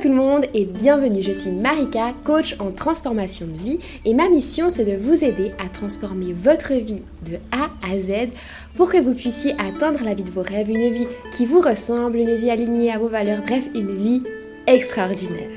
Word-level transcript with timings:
tout 0.00 0.08
le 0.08 0.14
monde 0.14 0.46
et 0.54 0.64
bienvenue, 0.64 1.22
je 1.22 1.30
suis 1.30 1.50
Marika, 1.50 2.14
coach 2.24 2.56
en 2.58 2.70
transformation 2.70 3.46
de 3.46 3.52
vie 3.52 3.78
et 4.06 4.14
ma 4.14 4.30
mission 4.30 4.70
c'est 4.70 4.86
de 4.86 4.96
vous 4.96 5.24
aider 5.24 5.52
à 5.58 5.68
transformer 5.68 6.32
votre 6.32 6.72
vie 6.72 7.02
de 7.26 7.34
A 7.52 7.68
à 7.86 7.98
Z 7.98 8.30
pour 8.76 8.90
que 8.90 8.96
vous 8.96 9.12
puissiez 9.12 9.52
atteindre 9.60 10.02
la 10.02 10.14
vie 10.14 10.22
de 10.22 10.30
vos 10.30 10.40
rêves, 10.40 10.70
une 10.70 10.90
vie 10.90 11.06
qui 11.36 11.44
vous 11.44 11.60
ressemble, 11.60 12.16
une 12.16 12.34
vie 12.34 12.50
alignée 12.50 12.90
à 12.90 12.98
vos 12.98 13.08
valeurs, 13.08 13.42
bref, 13.46 13.64
une 13.74 13.94
vie 13.94 14.22
extraordinaire. 14.66 15.50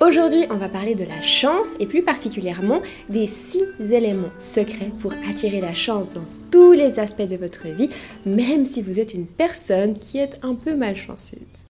Aujourd'hui, 0.00 0.46
on 0.50 0.56
va 0.56 0.68
parler 0.68 0.96
de 0.96 1.04
la 1.04 1.22
chance 1.22 1.76
et 1.78 1.86
plus 1.86 2.02
particulièrement 2.02 2.82
des 3.08 3.28
six 3.28 3.62
éléments 3.78 4.32
secrets 4.38 4.90
pour 5.00 5.12
attirer 5.30 5.60
la 5.60 5.74
chance 5.74 6.14
dans 6.14 6.24
tous 6.50 6.72
les 6.72 6.98
aspects 6.98 7.22
de 7.22 7.36
votre 7.36 7.68
vie, 7.68 7.90
même 8.24 8.64
si 8.64 8.82
vous 8.82 8.98
êtes 8.98 9.14
une 9.14 9.26
personne 9.26 9.96
qui 9.96 10.18
est 10.18 10.40
un 10.42 10.56
peu 10.56 10.74
malchanceuse. 10.74 11.65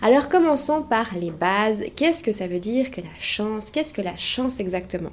Alors 0.00 0.28
commençons 0.28 0.82
par 0.82 1.06
les 1.20 1.32
bases. 1.32 1.82
Qu'est-ce 1.96 2.22
que 2.22 2.30
ça 2.30 2.46
veut 2.46 2.60
dire 2.60 2.92
que 2.92 3.00
la 3.00 3.08
chance? 3.18 3.70
Qu'est-ce 3.70 3.92
que 3.92 4.00
la 4.00 4.16
chance 4.16 4.60
exactement? 4.60 5.10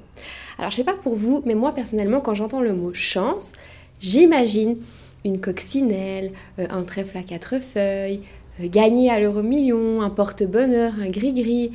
Alors 0.60 0.70
je 0.70 0.76
sais 0.76 0.84
pas 0.84 0.94
pour 0.94 1.16
vous, 1.16 1.42
mais 1.46 1.56
moi 1.56 1.74
personnellement 1.74 2.22
quand 2.22 2.36
j'entends 2.36 2.62
le 2.62 2.74
mot 2.74 2.94
chance, 2.94 3.54
j'imagine 4.00 4.78
une 5.24 5.42
coccinelle, 5.42 6.32
euh, 6.60 6.68
un 6.70 6.84
trèfle 6.84 7.18
à 7.18 7.24
quatre 7.24 7.60
feuilles, 7.60 8.22
euh, 8.62 8.68
gagner 8.68 9.10
à 9.10 9.20
l'euro 9.20 9.42
million, 9.42 10.04
un 10.04 10.12
porte-bonheur, 10.12 10.94
un 11.02 11.10
gris-gris, 11.10 11.72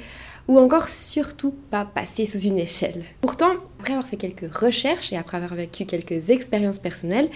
ou 0.47 0.59
encore 0.59 0.89
surtout 0.89 1.53
pas 1.71 1.85
passer 1.85 2.27
sous 2.27 2.39
une 2.39 2.59
échelle. 2.59 3.05
Pourtant, 3.21 3.51
après 3.81 3.95
avoir 3.95 4.07
fait 4.07 4.17
quelques 4.17 4.55
recherches 4.55 5.13
et 5.13 5.17
après 5.17 5.37
avoir 5.37 5.55
vécu 5.55 5.85
quelques 5.85 6.31
expériences 6.31 6.79
personnelles, 6.79 7.29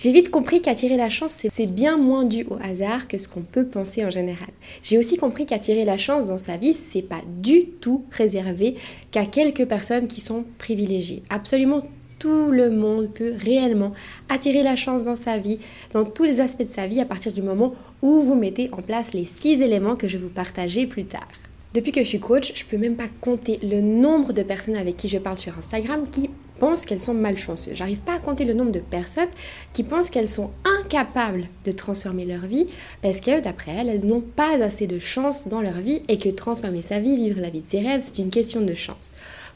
j'ai 0.00 0.12
vite 0.12 0.30
compris 0.30 0.62
qu'attirer 0.62 0.96
la 0.96 1.10
chance, 1.10 1.46
c'est 1.50 1.66
bien 1.66 1.98
moins 1.98 2.24
dû 2.24 2.46
au 2.48 2.54
hasard 2.54 3.06
que 3.06 3.18
ce 3.18 3.28
qu'on 3.28 3.42
peut 3.42 3.66
penser 3.66 4.02
en 4.02 4.08
général. 4.08 4.48
J'ai 4.82 4.96
aussi 4.96 5.18
compris 5.18 5.44
qu'attirer 5.44 5.84
la 5.84 5.98
chance 5.98 6.28
dans 6.28 6.38
sa 6.38 6.56
vie, 6.56 6.72
c'est 6.72 7.02
pas 7.02 7.20
du 7.42 7.66
tout 7.66 8.06
réservé 8.10 8.76
qu'à 9.10 9.26
quelques 9.26 9.66
personnes 9.66 10.08
qui 10.08 10.22
sont 10.22 10.46
privilégiées. 10.56 11.22
Absolument 11.28 11.82
tout 12.18 12.50
le 12.50 12.70
monde 12.70 13.10
peut 13.12 13.34
réellement 13.44 13.92
attirer 14.30 14.62
la 14.62 14.74
chance 14.74 15.02
dans 15.02 15.16
sa 15.16 15.36
vie, 15.36 15.58
dans 15.92 16.06
tous 16.06 16.24
les 16.24 16.40
aspects 16.40 16.62
de 16.62 16.68
sa 16.68 16.86
vie, 16.86 17.02
à 17.02 17.04
partir 17.04 17.34
du 17.34 17.42
moment 17.42 17.74
où 18.00 18.22
vous 18.22 18.36
mettez 18.36 18.70
en 18.72 18.80
place 18.80 19.12
les 19.12 19.26
six 19.26 19.60
éléments 19.60 19.96
que 19.96 20.08
je 20.08 20.16
vais 20.16 20.24
vous 20.24 20.32
partager 20.32 20.86
plus 20.86 21.04
tard. 21.04 21.28
Depuis 21.74 21.92
que 21.92 22.00
je 22.00 22.08
suis 22.08 22.20
coach, 22.20 22.52
je 22.54 22.64
peux 22.64 22.78
même 22.78 22.96
pas 22.96 23.08
compter 23.20 23.60
le 23.62 23.82
nombre 23.82 24.32
de 24.32 24.42
personnes 24.42 24.76
avec 24.76 24.96
qui 24.96 25.10
je 25.10 25.18
parle 25.18 25.38
sur 25.38 25.56
Instagram 25.56 26.06
qui 26.10 26.30
pensent 26.60 26.84
qu'elles 26.84 27.00
sont 27.00 27.14
malchanceuses. 27.14 27.74
J'arrive 27.74 27.98
pas 27.98 28.14
à 28.14 28.18
compter 28.20 28.44
le 28.44 28.54
nombre 28.54 28.70
de 28.70 28.78
personnes 28.78 29.28
qui 29.72 29.82
pensent 29.82 30.10
qu'elles 30.10 30.28
sont 30.28 30.50
incapables 30.80 31.48
de 31.64 31.72
transformer 31.72 32.26
leur 32.26 32.42
vie 32.42 32.68
parce 33.02 33.20
que 33.20 33.40
d'après 33.40 33.72
elles, 33.72 33.88
elles 33.88 34.06
n'ont 34.06 34.20
pas 34.20 34.62
assez 34.62 34.86
de 34.86 35.00
chance 35.00 35.48
dans 35.48 35.62
leur 35.62 35.78
vie 35.78 36.02
et 36.08 36.18
que 36.18 36.28
transformer 36.28 36.82
sa 36.82 37.00
vie, 37.00 37.16
vivre 37.16 37.40
la 37.40 37.50
vie 37.50 37.60
de 37.60 37.66
ses 37.66 37.80
rêves, 37.80 38.02
c'est 38.02 38.22
une 38.22 38.28
question 38.28 38.60
de 38.60 38.74
chance. 38.74 39.10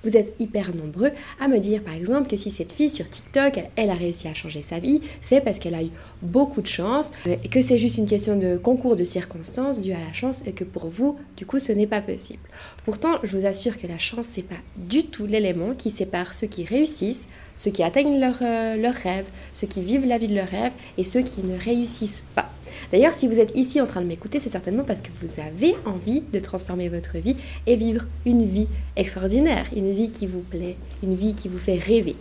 Vous 0.05 0.17
êtes 0.17 0.35
hyper 0.39 0.75
nombreux 0.75 1.11
à 1.41 1.49
me 1.49 1.59
dire 1.59 1.83
par 1.83 1.95
exemple 1.95 2.29
que 2.29 2.37
si 2.37 2.51
cette 2.51 2.73
fille 2.73 2.91
sur 2.91 3.09
TikTok, 3.09 3.65
elle, 3.77 3.91
a 3.91 3.95
réussi 3.95 4.29
à 4.29 4.35
changer 4.35 4.63
sa 4.63 4.79
vie, 4.79 5.01
c'est 5.23 5.41
parce 5.41 5.59
qu'elle 5.59 5.75
a 5.75 5.83
eu 5.83 5.91
beaucoup 6.23 6.61
de 6.61 6.67
chance, 6.67 7.13
euh, 7.27 7.37
et 7.43 7.49
que 7.49 7.63
c'est 7.63 7.79
juste 7.79 7.99
une 7.99 8.07
question 8.07 8.37
de 8.37 8.57
concours 8.57 8.97
de 8.97 9.05
circonstances 9.05 9.81
dû 9.81 9.93
à 9.93 10.01
la 10.01 10.13
chance 10.13 10.43
et 10.47 10.53
que 10.53 10.65
pour 10.65 10.89
vous, 10.89 11.17
du 11.37 11.47
coup, 11.47 11.59
ce 11.59 11.73
n'est 11.73 11.87
pas 11.87 12.01
possible. 12.01 12.43
Pourtant, 12.85 13.19
je 13.23 13.37
vous 13.37 13.47
assure 13.47 13.79
que 13.79 13.87
la 13.87 13.99
chance, 13.99 14.27
c'est 14.29 14.43
pas 14.43 14.55
du 14.77 15.05
tout 15.05 15.27
l'élément 15.27 15.75
qui 15.75 15.91
sépare 15.91 16.35
ceux 16.35 16.47
qui 16.47 16.65
réussissent, 16.65 17.29
ceux 17.57 17.71
qui 17.71 17.83
atteignent 17.83 18.21
leurs 18.21 18.43
leur 18.43 18.95
euh, 18.95 19.03
rêves, 19.03 19.27
ceux 19.53 19.67
qui 19.67 19.81
vivent 19.81 20.07
la 20.07 20.19
vie 20.19 20.29
de 20.29 20.35
leurs 20.35 20.49
rêves 20.49 20.73
et 20.99 21.05
ceux 21.05 21.23
qui 21.23 21.43
ne 21.43 21.59
réussissent 21.59 22.25
pas. 22.35 22.51
D'ailleurs, 22.93 23.15
si 23.15 23.29
vous 23.29 23.41
êtes 23.41 23.57
ici 23.57 23.81
en 23.81 23.87
train 23.87 24.01
de 24.01 24.07
m'écouter, 24.07 24.39
c'est 24.39 24.49
certainement 24.49 24.85
parce 24.85 25.01
que 25.01 25.09
vous 25.21 25.41
avez 25.41 25.75
envie 25.85 26.23
de 26.33 26.39
transformer 26.39 26.89
votre 26.89 27.19
vie 27.19 27.37
et 27.67 27.77
vivre 27.77 28.05
une 28.27 28.45
vie 28.45 28.69
extraordinaire, 28.97 29.67
une 29.75 29.93
vie 29.93 30.11
qui 30.11 30.27
vous 30.27 30.41
plaît, 30.41 30.77
une 31.03 31.15
vie 31.15 31.35
qui 31.35 31.49
vous 31.49 31.59
fait 31.59 31.79
rêver. 31.79 32.17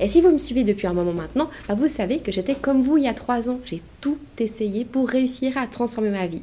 Et 0.00 0.08
si 0.08 0.20
vous 0.20 0.30
me 0.30 0.38
suivez 0.38 0.64
depuis 0.64 0.86
un 0.86 0.92
moment 0.92 1.12
maintenant, 1.12 1.50
bah, 1.68 1.74
vous 1.74 1.88
savez 1.88 2.18
que 2.18 2.32
j'étais 2.32 2.54
comme 2.54 2.82
vous 2.82 2.96
il 2.96 3.04
y 3.04 3.08
a 3.08 3.14
trois 3.14 3.50
ans. 3.50 3.60
J'ai 3.64 3.82
tout 4.00 4.18
essayé 4.38 4.84
pour 4.84 5.08
réussir 5.08 5.56
à 5.58 5.66
transformer 5.66 6.10
ma 6.10 6.26
vie. 6.26 6.42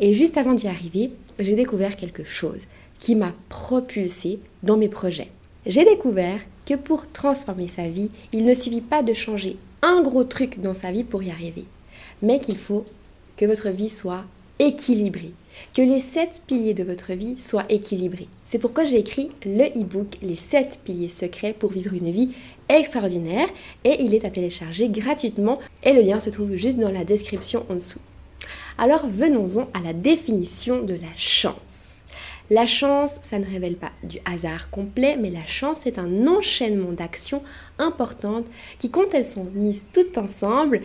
Et 0.00 0.14
juste 0.14 0.36
avant 0.36 0.54
d'y 0.54 0.66
arriver, 0.66 1.12
j'ai 1.38 1.54
découvert 1.54 1.96
quelque 1.96 2.24
chose 2.24 2.66
qui 3.00 3.16
m'a 3.16 3.32
propulsé 3.48 4.38
dans 4.62 4.76
mes 4.76 4.88
projets. 4.88 5.28
J'ai 5.66 5.84
découvert 5.84 6.40
que 6.66 6.74
pour 6.74 7.10
transformer 7.10 7.68
sa 7.68 7.88
vie, 7.88 8.10
il 8.32 8.44
ne 8.44 8.54
suffit 8.54 8.80
pas 8.80 9.02
de 9.02 9.14
changer 9.14 9.56
un 9.82 10.00
gros 10.02 10.24
truc 10.24 10.60
dans 10.60 10.72
sa 10.72 10.90
vie 10.90 11.04
pour 11.04 11.22
y 11.22 11.30
arriver, 11.30 11.64
mais 12.22 12.40
qu'il 12.40 12.56
faut 12.56 12.86
que 13.36 13.46
votre 13.46 13.68
vie 13.70 13.88
soit 13.88 14.24
équilibrée, 14.58 15.32
que 15.74 15.82
les 15.82 15.98
sept 15.98 16.42
piliers 16.46 16.74
de 16.74 16.84
votre 16.84 17.12
vie 17.12 17.36
soient 17.38 17.66
équilibrés. 17.68 18.28
C'est 18.44 18.58
pourquoi 18.58 18.84
j'ai 18.84 18.98
écrit 18.98 19.30
le 19.44 19.64
e-book 19.78 20.18
Les 20.22 20.36
sept 20.36 20.78
piliers 20.84 21.08
secrets 21.08 21.52
pour 21.52 21.72
vivre 21.72 21.94
une 21.94 22.10
vie 22.10 22.30
extraordinaire 22.68 23.48
et 23.84 24.02
il 24.02 24.14
est 24.14 24.24
à 24.24 24.30
télécharger 24.30 24.88
gratuitement 24.88 25.58
et 25.82 25.92
le 25.92 26.02
lien 26.02 26.20
se 26.20 26.30
trouve 26.30 26.56
juste 26.56 26.78
dans 26.78 26.90
la 26.90 27.04
description 27.04 27.66
en 27.68 27.74
dessous. 27.74 28.00
Alors 28.78 29.06
venons-en 29.06 29.68
à 29.74 29.80
la 29.82 29.92
définition 29.92 30.82
de 30.82 30.94
la 30.94 31.16
chance. 31.16 31.93
La 32.50 32.66
chance, 32.66 33.16
ça 33.22 33.38
ne 33.38 33.46
révèle 33.46 33.76
pas 33.76 33.92
du 34.02 34.18
hasard 34.26 34.68
complet, 34.68 35.16
mais 35.18 35.30
la 35.30 35.46
chance 35.46 35.86
est 35.86 35.98
un 35.98 36.26
enchaînement 36.26 36.92
d'actions 36.92 37.42
importantes 37.78 38.44
qui, 38.78 38.90
quand 38.90 39.14
elles 39.14 39.24
sont 39.24 39.48
mises 39.54 39.86
toutes 39.94 40.18
ensemble, 40.18 40.82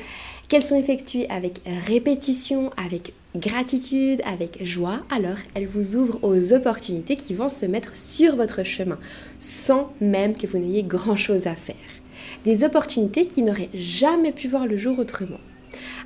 qu'elles 0.48 0.64
sont 0.64 0.80
effectuées 0.80 1.30
avec 1.30 1.60
répétition, 1.86 2.72
avec 2.78 3.14
gratitude, 3.36 4.22
avec 4.26 4.64
joie, 4.66 5.02
alors 5.12 5.38
elles 5.54 5.68
vous 5.68 5.98
ouvrent 5.98 6.20
aux 6.24 6.54
opportunités 6.54 7.18
qui 7.18 7.34
vont 7.34 7.50
se 7.50 7.66
mettre 7.66 7.96
sur 7.96 8.38
votre 8.38 8.64
chemin, 8.64 8.98
sans 9.40 9.92
même 10.00 10.36
que 10.36 10.48
vous 10.48 10.60
n'ayez 10.60 10.84
grand-chose 10.84 11.46
à 11.46 11.56
faire. 11.56 11.76
Des 12.46 12.64
opportunités 12.64 13.28
qui 13.28 13.44
n'auraient 13.44 13.70
jamais 13.74 14.32
pu 14.32 14.48
voir 14.48 14.66
le 14.66 14.78
jour 14.78 14.98
autrement. 14.98 15.40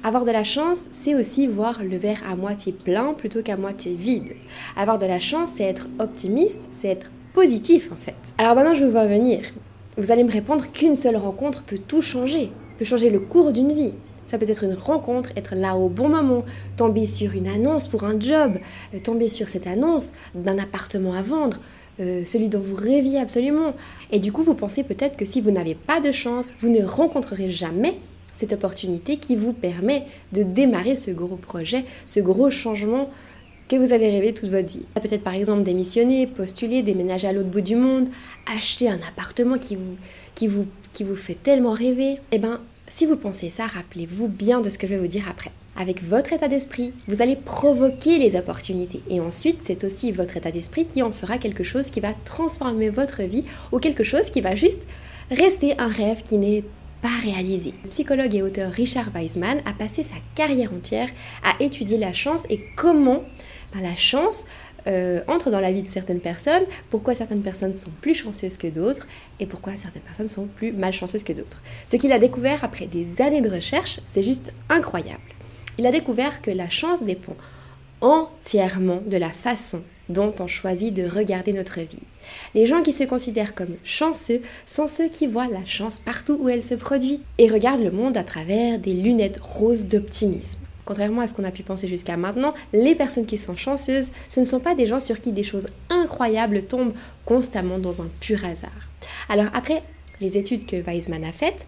Avoir 0.05 0.25
de 0.25 0.31
la 0.31 0.43
chance, 0.43 0.89
c'est 0.91 1.15
aussi 1.15 1.47
voir 1.47 1.81
le 1.81 1.95
verre 1.95 2.19
à 2.29 2.35
moitié 2.35 2.73
plein 2.73 3.13
plutôt 3.13 3.41
qu'à 3.41 3.55
moitié 3.55 3.95
vide. 3.95 4.33
Avoir 4.75 4.99
de 4.99 5.05
la 5.05 5.21
chance, 5.21 5.51
c'est 5.53 5.63
être 5.63 5.87
optimiste, 5.97 6.67
c'est 6.71 6.89
être 6.89 7.09
positif 7.33 7.89
en 7.89 7.95
fait. 7.95 8.33
Alors 8.37 8.53
maintenant, 8.53 8.75
je 8.75 8.83
vous 8.83 8.91
vois 8.91 9.07
venir. 9.07 9.39
Vous 9.97 10.11
allez 10.11 10.25
me 10.25 10.31
répondre 10.31 10.69
qu'une 10.73 10.95
seule 10.95 11.15
rencontre 11.15 11.63
peut 11.63 11.77
tout 11.77 12.01
changer, 12.01 12.51
peut 12.77 12.83
changer 12.83 13.09
le 13.09 13.21
cours 13.21 13.53
d'une 13.53 13.71
vie. 13.71 13.93
Ça 14.27 14.37
peut 14.37 14.49
être 14.49 14.65
une 14.65 14.73
rencontre, 14.73 15.29
être 15.37 15.55
là 15.55 15.77
au 15.77 15.87
bon 15.87 16.09
moment, 16.09 16.43
tomber 16.75 17.05
sur 17.05 17.31
une 17.31 17.47
annonce 17.47 17.87
pour 17.87 18.03
un 18.03 18.19
job, 18.19 18.57
euh, 18.93 18.99
tomber 18.99 19.29
sur 19.29 19.47
cette 19.47 19.67
annonce 19.67 20.11
d'un 20.35 20.57
appartement 20.57 21.13
à 21.13 21.21
vendre, 21.21 21.61
euh, 22.01 22.25
celui 22.25 22.49
dont 22.49 22.59
vous 22.59 22.75
rêviez 22.75 23.19
absolument. 23.19 23.73
Et 24.11 24.19
du 24.19 24.33
coup, 24.33 24.43
vous 24.43 24.55
pensez 24.55 24.83
peut-être 24.83 25.15
que 25.15 25.23
si 25.23 25.39
vous 25.39 25.51
n'avez 25.51 25.75
pas 25.75 26.01
de 26.01 26.11
chance, 26.11 26.53
vous 26.59 26.69
ne 26.69 26.83
rencontrerez 26.83 27.49
jamais 27.49 27.95
cette 28.35 28.53
opportunité 28.53 29.17
qui 29.17 29.35
vous 29.35 29.53
permet 29.53 30.03
de 30.31 30.43
démarrer 30.43 30.95
ce 30.95 31.11
gros 31.11 31.35
projet, 31.35 31.85
ce 32.05 32.19
gros 32.19 32.51
changement 32.51 33.09
que 33.69 33.75
vous 33.75 33.93
avez 33.93 34.09
rêvé 34.09 34.33
toute 34.33 34.49
votre 34.49 34.67
vie. 34.67 34.85
Peut-être 34.95 35.23
par 35.23 35.35
exemple 35.35 35.63
démissionner, 35.63 36.27
postuler, 36.27 36.81
déménager 36.81 37.27
à 37.27 37.33
l'autre 37.33 37.49
bout 37.49 37.61
du 37.61 37.75
monde, 37.75 38.07
acheter 38.55 38.89
un 38.89 38.99
appartement 39.07 39.57
qui 39.57 39.75
vous, 39.75 39.97
qui 40.35 40.47
vous, 40.47 40.67
qui 40.91 41.03
vous 41.03 41.15
fait 41.15 41.37
tellement 41.41 41.73
rêver. 41.73 42.19
Eh 42.31 42.39
bien, 42.39 42.59
si 42.89 43.05
vous 43.05 43.15
pensez 43.15 43.49
ça, 43.49 43.65
rappelez-vous 43.65 44.27
bien 44.27 44.61
de 44.61 44.69
ce 44.69 44.77
que 44.77 44.87
je 44.87 44.93
vais 44.93 44.99
vous 44.99 45.07
dire 45.07 45.25
après. 45.29 45.51
Avec 45.75 46.03
votre 46.03 46.33
état 46.33 46.47
d'esprit, 46.47 46.93
vous 47.07 47.23
allez 47.23 47.35
provoquer 47.35 48.19
les 48.19 48.35
opportunités. 48.35 49.01
Et 49.09 49.19
ensuite, 49.19 49.59
c'est 49.63 49.83
aussi 49.83 50.11
votre 50.11 50.37
état 50.37 50.51
d'esprit 50.51 50.85
qui 50.85 51.01
en 51.01 51.11
fera 51.11 51.39
quelque 51.39 51.63
chose 51.63 51.89
qui 51.89 51.99
va 51.99 52.13
transformer 52.25 52.91
votre 52.91 53.23
vie 53.23 53.43
ou 53.71 53.79
quelque 53.79 54.03
chose 54.03 54.29
qui 54.29 54.41
va 54.41 54.53
juste 54.53 54.83
rester 55.31 55.73
un 55.79 55.87
rêve 55.87 56.21
qui 56.21 56.37
n'est 56.37 56.63
pas 57.03 57.19
réalisé. 57.21 57.73
Le 57.83 57.89
psychologue 57.89 58.33
et 58.33 58.41
auteur 58.41 58.71
Richard 58.71 59.11
Weisman 59.13 59.61
a 59.65 59.73
passé 59.73 60.03
sa 60.03 60.15
carrière 60.35 60.73
entière 60.73 61.09
à 61.43 61.61
étudier 61.61 61.97
la 61.97 62.13
chance 62.13 62.45
et 62.49 62.61
comment 62.77 63.25
bah, 63.73 63.81
la 63.81 63.97
chance 63.97 64.45
euh, 64.87 65.21
entre 65.27 65.51
dans 65.51 65.59
la 65.59 65.73
vie 65.73 65.81
de 65.81 65.87
certaines 65.87 66.21
personnes, 66.21 66.63
pourquoi 66.89 67.13
certaines 67.13 67.41
personnes 67.41 67.73
sont 67.73 67.91
plus 68.01 68.15
chanceuses 68.15 68.55
que 68.55 68.67
d'autres 68.67 69.05
et 69.41 69.45
pourquoi 69.45 69.75
certaines 69.75 70.01
personnes 70.01 70.29
sont 70.29 70.45
plus 70.45 70.71
malchanceuses 70.71 71.23
que 71.23 71.33
d'autres. 71.33 71.61
Ce 71.85 71.97
qu'il 71.97 72.13
a 72.13 72.19
découvert 72.19 72.63
après 72.63 72.87
des 72.87 73.21
années 73.21 73.41
de 73.41 73.49
recherche, 73.49 73.99
c'est 74.07 74.23
juste 74.23 74.53
incroyable. 74.69 75.19
Il 75.77 75.85
a 75.85 75.91
découvert 75.91 76.41
que 76.41 76.51
la 76.51 76.69
chance 76.69 77.03
dépend 77.03 77.35
entièrement 77.99 79.01
de 79.05 79.17
la 79.17 79.29
façon 79.29 79.83
dont 80.07 80.33
on 80.39 80.47
choisit 80.47 80.93
de 80.93 81.05
regarder 81.05 81.51
notre 81.51 81.81
vie. 81.81 82.07
Les 82.55 82.65
gens 82.65 82.81
qui 82.81 82.91
se 82.91 83.03
considèrent 83.03 83.55
comme 83.55 83.75
chanceux 83.83 84.41
sont 84.65 84.87
ceux 84.87 85.09
qui 85.09 85.27
voient 85.27 85.47
la 85.47 85.65
chance 85.65 85.99
partout 85.99 86.37
où 86.39 86.49
elle 86.49 86.63
se 86.63 86.75
produit 86.75 87.21
et 87.37 87.47
regardent 87.47 87.83
le 87.83 87.91
monde 87.91 88.17
à 88.17 88.23
travers 88.23 88.79
des 88.79 88.93
lunettes 88.93 89.39
roses 89.41 89.85
d'optimisme. 89.85 90.59
Contrairement 90.85 91.21
à 91.21 91.27
ce 91.27 91.33
qu'on 91.33 91.45
a 91.45 91.51
pu 91.51 91.63
penser 91.63 91.87
jusqu'à 91.87 92.17
maintenant, 92.17 92.53
les 92.73 92.95
personnes 92.95 93.25
qui 93.25 93.37
sont 93.37 93.55
chanceuses, 93.55 94.11
ce 94.27 94.39
ne 94.39 94.45
sont 94.45 94.59
pas 94.59 94.75
des 94.75 94.85
gens 94.85 94.99
sur 94.99 95.21
qui 95.21 95.31
des 95.31 95.43
choses 95.43 95.67
incroyables 95.89 96.63
tombent 96.63 96.93
constamment 97.25 97.77
dans 97.77 98.01
un 98.01 98.09
pur 98.19 98.43
hasard. 98.43 98.71
Alors 99.29 99.47
après 99.53 99.81
les 100.19 100.37
études 100.37 100.65
que 100.65 100.75
Weizmann 100.81 101.23
a 101.23 101.31
faites, 101.31 101.65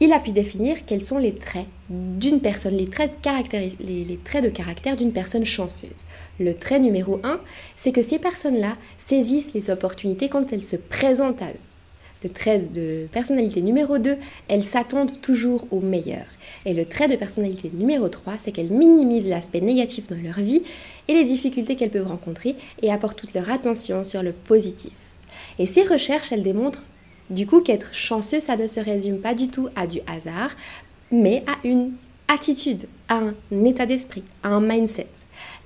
il 0.00 0.12
a 0.12 0.20
pu 0.20 0.30
définir 0.30 0.76
quels 0.86 1.02
sont 1.02 1.18
les 1.18 1.34
traits 1.34 1.66
d'une 1.90 2.40
personne, 2.40 2.76
les 2.76 2.88
traits 2.88 3.12
de, 3.20 4.40
de 4.40 4.48
caractère 4.48 4.96
d'une 4.96 5.12
personne 5.12 5.44
chanceuse. 5.44 6.06
Le 6.38 6.54
trait 6.54 6.78
numéro 6.78 7.20
1, 7.24 7.40
c'est 7.76 7.92
que 7.92 8.02
ces 8.02 8.18
personnes-là 8.18 8.76
saisissent 8.96 9.54
les 9.54 9.70
opportunités 9.70 10.28
quand 10.28 10.52
elles 10.52 10.62
se 10.62 10.76
présentent 10.76 11.42
à 11.42 11.46
eux. 11.46 11.60
Le 12.24 12.30
trait 12.30 12.58
de 12.58 13.06
personnalité 13.12 13.62
numéro 13.62 13.98
2, 13.98 14.16
elles 14.48 14.64
s'attendent 14.64 15.20
toujours 15.20 15.68
au 15.70 15.78
meilleur. 15.78 16.24
Et 16.64 16.74
le 16.74 16.84
trait 16.84 17.06
de 17.06 17.14
personnalité 17.14 17.70
numéro 17.72 18.08
3, 18.08 18.34
c'est 18.38 18.50
qu'elles 18.50 18.72
minimisent 18.72 19.28
l'aspect 19.28 19.60
négatif 19.60 20.08
dans 20.08 20.20
leur 20.20 20.40
vie 20.40 20.62
et 21.06 21.14
les 21.14 21.24
difficultés 21.24 21.76
qu'elles 21.76 21.90
peuvent 21.90 22.08
rencontrer 22.08 22.56
et 22.82 22.90
apportent 22.92 23.18
toute 23.18 23.34
leur 23.34 23.48
attention 23.50 24.02
sur 24.02 24.24
le 24.24 24.32
positif. 24.32 24.92
Et 25.60 25.66
ces 25.66 25.82
recherches, 25.82 26.32
elles 26.32 26.42
démontrent 26.42 26.82
du 27.30 27.46
coup 27.46 27.60
qu'être 27.60 27.94
chanceux, 27.94 28.40
ça 28.40 28.56
ne 28.56 28.66
se 28.66 28.80
résume 28.80 29.18
pas 29.18 29.34
du 29.34 29.48
tout 29.48 29.68
à 29.76 29.86
du 29.86 30.00
hasard, 30.06 30.50
mais 31.10 31.44
à 31.46 31.66
une 31.66 31.92
attitude, 32.28 32.86
à 33.08 33.16
un 33.18 33.64
état 33.64 33.86
d'esprit, 33.86 34.22
à 34.42 34.48
un 34.48 34.60
mindset. 34.60 35.08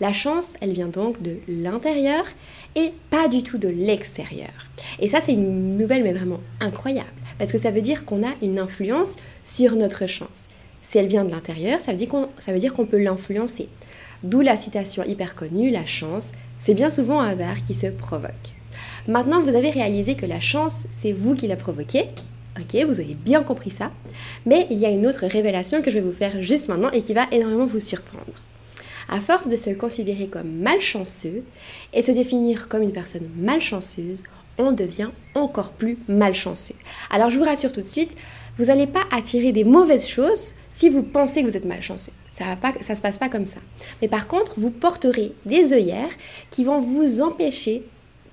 La 0.00 0.12
chance, 0.12 0.54
elle 0.60 0.72
vient 0.72 0.88
donc 0.88 1.20
de 1.22 1.36
l'intérieur 1.48 2.24
et 2.74 2.92
pas 3.10 3.28
du 3.28 3.42
tout 3.42 3.58
de 3.58 3.68
l'extérieur. 3.68 4.50
Et 5.00 5.08
ça, 5.08 5.20
c'est 5.20 5.32
une 5.32 5.76
nouvelle 5.76 6.04
mais 6.04 6.12
vraiment 6.12 6.40
incroyable, 6.60 7.08
parce 7.38 7.52
que 7.52 7.58
ça 7.58 7.70
veut 7.70 7.80
dire 7.80 8.04
qu'on 8.04 8.26
a 8.26 8.32
une 8.42 8.58
influence 8.58 9.16
sur 9.44 9.76
notre 9.76 10.06
chance. 10.06 10.48
Si 10.82 10.98
elle 10.98 11.08
vient 11.08 11.24
de 11.24 11.30
l'intérieur, 11.30 11.80
ça 11.80 11.92
veut 11.92 12.58
dire 12.58 12.74
qu'on 12.74 12.86
peut 12.86 12.98
l'influencer. 12.98 13.68
D'où 14.22 14.40
la 14.40 14.56
citation 14.56 15.02
hyper 15.04 15.34
connue, 15.34 15.70
la 15.70 15.86
chance, 15.86 16.30
c'est 16.58 16.74
bien 16.74 16.90
souvent 16.90 17.20
un 17.20 17.28
hasard 17.28 17.62
qui 17.62 17.74
se 17.74 17.88
provoque. 17.88 18.51
Maintenant, 19.08 19.42
vous 19.42 19.56
avez 19.56 19.70
réalisé 19.70 20.14
que 20.14 20.26
la 20.26 20.38
chance, 20.38 20.86
c'est 20.90 21.12
vous 21.12 21.34
qui 21.34 21.48
la 21.48 21.56
provoquez. 21.56 22.04
Ok, 22.58 22.84
vous 22.86 23.00
avez 23.00 23.14
bien 23.14 23.42
compris 23.42 23.70
ça. 23.70 23.90
Mais 24.46 24.66
il 24.70 24.78
y 24.78 24.86
a 24.86 24.90
une 24.90 25.06
autre 25.06 25.26
révélation 25.26 25.82
que 25.82 25.90
je 25.90 25.98
vais 25.98 26.04
vous 26.04 26.12
faire 26.12 26.42
juste 26.42 26.68
maintenant 26.68 26.90
et 26.90 27.02
qui 27.02 27.14
va 27.14 27.26
énormément 27.32 27.64
vous 27.64 27.80
surprendre. 27.80 28.24
À 29.08 29.20
force 29.20 29.48
de 29.48 29.56
se 29.56 29.70
considérer 29.70 30.28
comme 30.28 30.50
malchanceux 30.50 31.42
et 31.92 32.02
se 32.02 32.12
définir 32.12 32.68
comme 32.68 32.82
une 32.82 32.92
personne 32.92 33.28
malchanceuse, 33.36 34.22
on 34.58 34.70
devient 34.70 35.10
encore 35.34 35.72
plus 35.72 35.98
malchanceux. 36.08 36.76
Alors 37.10 37.30
je 37.30 37.38
vous 37.38 37.44
rassure 37.44 37.72
tout 37.72 37.80
de 37.80 37.86
suite, 37.86 38.16
vous 38.58 38.66
n'allez 38.66 38.86
pas 38.86 39.02
attirer 39.10 39.50
des 39.50 39.64
mauvaises 39.64 40.06
choses 40.06 40.52
si 40.68 40.88
vous 40.88 41.02
pensez 41.02 41.42
que 41.42 41.48
vous 41.48 41.56
êtes 41.56 41.64
malchanceux. 41.64 42.12
Ça 42.30 42.44
ne 42.54 42.94
se 42.94 43.02
passe 43.02 43.18
pas 43.18 43.28
comme 43.28 43.46
ça. 43.46 43.60
Mais 44.00 44.08
par 44.08 44.28
contre, 44.28 44.54
vous 44.58 44.70
porterez 44.70 45.32
des 45.46 45.72
œillères 45.72 46.10
qui 46.50 46.64
vont 46.64 46.80
vous 46.80 47.22
empêcher 47.22 47.82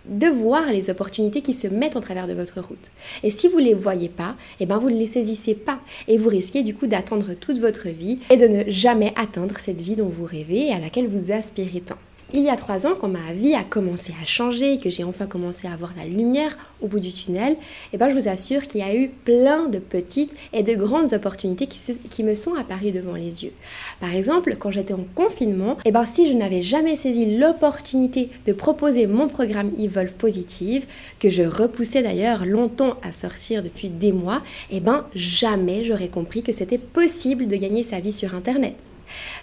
de 0.09 0.27
voir 0.27 0.71
les 0.71 0.89
opportunités 0.89 1.41
qui 1.41 1.53
se 1.53 1.67
mettent 1.67 1.95
en 1.95 2.01
travers 2.01 2.27
de 2.27 2.33
votre 2.33 2.59
route. 2.61 2.91
Et 3.23 3.29
si 3.29 3.47
vous 3.47 3.59
ne 3.59 3.65
les 3.65 3.73
voyez 3.73 4.09
pas, 4.09 4.35
eh 4.59 4.65
ben 4.65 4.77
vous 4.77 4.89
ne 4.89 4.97
les 4.97 5.07
saisissez 5.07 5.55
pas 5.55 5.79
et 6.07 6.17
vous 6.17 6.29
risquez 6.29 6.63
du 6.63 6.75
coup 6.75 6.87
d'attendre 6.87 7.33
toute 7.39 7.59
votre 7.59 7.89
vie 7.89 8.19
et 8.29 8.37
de 8.37 8.47
ne 8.47 8.63
jamais 8.69 9.13
atteindre 9.15 9.59
cette 9.59 9.81
vie 9.81 9.95
dont 9.95 10.09
vous 10.09 10.25
rêvez 10.25 10.67
et 10.67 10.73
à 10.73 10.79
laquelle 10.79 11.07
vous 11.07 11.31
aspirez 11.31 11.81
tant. 11.81 11.97
Il 12.31 12.43
y 12.43 12.49
a 12.49 12.55
trois 12.55 12.85
ans, 12.85 12.93
quand 12.99 13.07
ma 13.07 13.33
vie 13.33 13.55
a 13.55 13.63
commencé 13.63 14.13
à 14.21 14.25
changer, 14.25 14.77
que 14.77 14.91
j'ai 14.91 15.03
enfin 15.03 15.25
commencé 15.25 15.67
à 15.67 15.75
voir 15.75 15.95
la 15.97 16.05
lumière 16.05 16.55
au 16.79 16.87
bout 16.87 16.99
du 16.99 17.11
tunnel, 17.11 17.57
eh 17.91 17.97
ben, 17.97 18.07
je 18.07 18.13
vous 18.13 18.29
assure 18.29 18.67
qu'il 18.67 18.81
y 18.81 18.83
a 18.83 18.95
eu 18.95 19.09
plein 19.09 19.67
de 19.67 19.79
petites 19.79 20.31
et 20.53 20.61
de 20.61 20.75
grandes 20.75 21.13
opportunités 21.13 21.65
qui, 21.65 22.23
me 22.23 22.35
sont 22.35 22.53
apparues 22.53 22.91
devant 22.91 23.15
les 23.15 23.43
yeux. 23.43 23.51
Par 23.99 24.13
exemple, 24.13 24.57
quand 24.59 24.69
j'étais 24.69 24.93
en 24.93 25.07
confinement, 25.15 25.77
eh 25.85 25.91
ben, 25.91 26.05
si 26.05 26.29
je 26.29 26.33
n'avais 26.33 26.61
jamais 26.61 26.95
saisi 26.95 27.35
l'opportunité 27.35 28.29
de 28.45 28.53
proposer 28.53 29.07
mon 29.07 29.27
programme 29.27 29.71
Evolve 29.79 30.13
Positive, 30.13 30.85
que 31.19 31.31
je 31.31 31.41
repoussais 31.41 32.03
d'ailleurs 32.03 32.45
longtemps 32.45 32.97
à 33.01 33.11
sortir 33.11 33.63
depuis 33.63 33.89
des 33.89 34.11
mois, 34.11 34.43
eh 34.69 34.81
ben, 34.81 35.07
jamais 35.15 35.83
j'aurais 35.83 36.09
compris 36.09 36.43
que 36.43 36.51
c'était 36.51 36.77
possible 36.77 37.47
de 37.47 37.55
gagner 37.55 37.81
sa 37.81 37.99
vie 37.99 38.13
sur 38.13 38.35
Internet. 38.35 38.75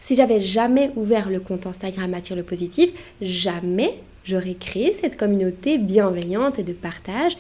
Si 0.01 0.15
j'avais 0.15 0.41
jamais 0.41 0.91
ouvert 0.97 1.31
le 1.31 1.41
compte 1.41 1.67
Instagram 1.67 2.15
Attire 2.15 2.37
le 2.37 2.43
Positif, 2.43 2.91
jamais 3.21 3.95
j'aurais 4.25 4.55
créé 4.55 4.93
cette 4.93 5.17
communauté 5.17 5.79
bienveillante 5.79 6.59
et 6.59 6.63
de 6.63 6.73
partage 6.73 7.37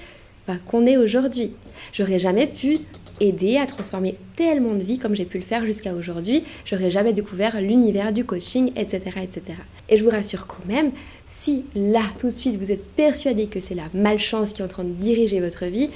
bah, 0.46 0.54
qu'on 0.66 0.86
est 0.86 0.96
aujourd'hui. 0.96 1.52
J'aurais 1.92 2.18
jamais 2.18 2.46
pu 2.46 2.80
aider 3.20 3.56
à 3.56 3.66
transformer 3.66 4.16
tellement 4.36 4.74
de 4.74 4.82
vies 4.82 4.98
comme 4.98 5.16
j'ai 5.16 5.24
pu 5.24 5.38
le 5.38 5.44
faire 5.44 5.64
jusqu'à 5.64 5.94
aujourd'hui. 5.94 6.44
J'aurais 6.64 6.90
jamais 6.90 7.12
découvert 7.12 7.60
l'univers 7.60 8.12
du 8.12 8.24
coaching, 8.24 8.72
etc., 8.76 9.00
etc. 9.22 9.42
Et 9.88 9.96
je 9.96 10.04
vous 10.04 10.10
rassure 10.10 10.46
quand 10.46 10.64
même, 10.66 10.92
si 11.24 11.64
là, 11.74 12.02
tout 12.18 12.26
de 12.26 12.32
suite, 12.32 12.56
vous 12.56 12.72
êtes 12.72 12.84
persuadé 12.84 13.46
que 13.46 13.60
c'est 13.60 13.74
la 13.74 13.88
malchance 13.94 14.52
qui 14.52 14.62
est 14.62 14.64
en 14.64 14.68
train 14.68 14.84
de 14.84 14.92
diriger 14.92 15.40
votre 15.40 15.64
vie, 15.66 15.90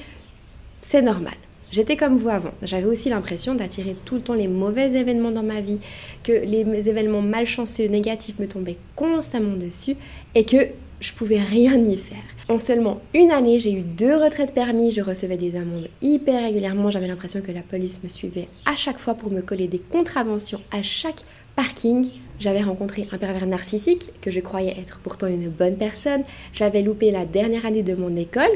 c'est 0.80 1.02
normal. 1.02 1.34
J'étais 1.72 1.96
comme 1.96 2.16
vous 2.16 2.28
avant. 2.28 2.50
J'avais 2.62 2.86
aussi 2.86 3.08
l'impression 3.10 3.54
d'attirer 3.54 3.96
tout 4.04 4.16
le 4.16 4.20
temps 4.20 4.34
les 4.34 4.48
mauvais 4.48 4.92
événements 4.94 5.30
dans 5.30 5.44
ma 5.44 5.60
vie, 5.60 5.78
que 6.24 6.32
les 6.32 6.88
événements 6.88 7.22
malchanceux, 7.22 7.86
négatifs 7.86 8.38
me 8.38 8.48
tombaient 8.48 8.78
constamment 8.96 9.56
dessus 9.56 9.96
et 10.34 10.44
que 10.44 10.66
je 11.00 11.12
pouvais 11.12 11.40
rien 11.40 11.78
y 11.78 11.96
faire. 11.96 12.18
En 12.48 12.58
seulement 12.58 13.00
une 13.14 13.30
année, 13.30 13.60
j'ai 13.60 13.72
eu 13.72 13.82
deux 13.82 14.16
retraites 14.16 14.52
permis, 14.52 14.90
je 14.90 15.00
recevais 15.00 15.36
des 15.36 15.54
amendes 15.54 15.88
hyper 16.02 16.42
régulièrement, 16.42 16.90
j'avais 16.90 17.06
l'impression 17.06 17.40
que 17.40 17.52
la 17.52 17.62
police 17.62 18.02
me 18.02 18.08
suivait 18.08 18.48
à 18.66 18.74
chaque 18.76 18.98
fois 18.98 19.14
pour 19.14 19.30
me 19.30 19.40
coller 19.40 19.68
des 19.68 19.78
contraventions 19.78 20.60
à 20.72 20.82
chaque 20.82 21.22
parking. 21.54 22.08
J'avais 22.40 22.62
rencontré 22.62 23.06
un 23.12 23.18
pervers 23.18 23.46
narcissique 23.46 24.10
que 24.20 24.30
je 24.30 24.40
croyais 24.40 24.76
être 24.78 24.98
pourtant 24.98 25.28
une 25.28 25.48
bonne 25.48 25.76
personne. 25.76 26.22
J'avais 26.52 26.82
loupé 26.82 27.10
la 27.12 27.24
dernière 27.24 27.66
année 27.66 27.82
de 27.82 27.94
mon 27.94 28.16
école 28.16 28.50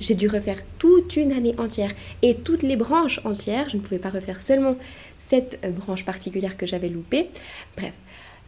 j'ai 0.00 0.14
dû 0.14 0.28
refaire 0.28 0.58
toute 0.78 1.16
une 1.16 1.32
année 1.32 1.54
entière 1.58 1.92
et 2.22 2.34
toutes 2.34 2.62
les 2.62 2.76
branches 2.76 3.20
entières. 3.24 3.68
Je 3.68 3.76
ne 3.76 3.82
pouvais 3.82 3.98
pas 3.98 4.10
refaire 4.10 4.40
seulement 4.40 4.76
cette 5.16 5.58
euh, 5.64 5.70
branche 5.70 6.04
particulière 6.04 6.56
que 6.56 6.66
j'avais 6.66 6.88
loupée. 6.88 7.28
Bref, 7.76 7.92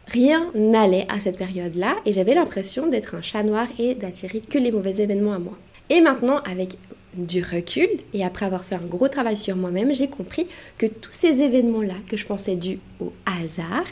rien 0.07 0.51
n'allait 0.55 1.07
à 1.09 1.19
cette 1.19 1.37
période-là 1.37 1.95
et 2.05 2.13
j'avais 2.13 2.35
l'impression 2.35 2.87
d'être 2.87 3.15
un 3.15 3.21
chat 3.21 3.43
noir 3.43 3.67
et 3.79 3.95
d'attirer 3.95 4.39
que 4.41 4.57
les 4.57 4.71
mauvais 4.71 5.01
événements 5.01 5.33
à 5.33 5.39
moi. 5.39 5.57
Et 5.89 6.01
maintenant, 6.01 6.37
avec 6.49 6.77
du 7.13 7.43
recul 7.43 7.89
et 8.13 8.23
après 8.23 8.45
avoir 8.45 8.63
fait 8.63 8.75
un 8.75 8.85
gros 8.85 9.09
travail 9.09 9.37
sur 9.37 9.55
moi-même, 9.55 9.93
j'ai 9.93 10.07
compris 10.07 10.47
que 10.77 10.85
tous 10.85 11.11
ces 11.11 11.41
événements-là 11.41 11.95
que 12.07 12.17
je 12.17 12.25
pensais 12.25 12.55
dus 12.55 12.79
au 12.99 13.11
hasard, 13.25 13.83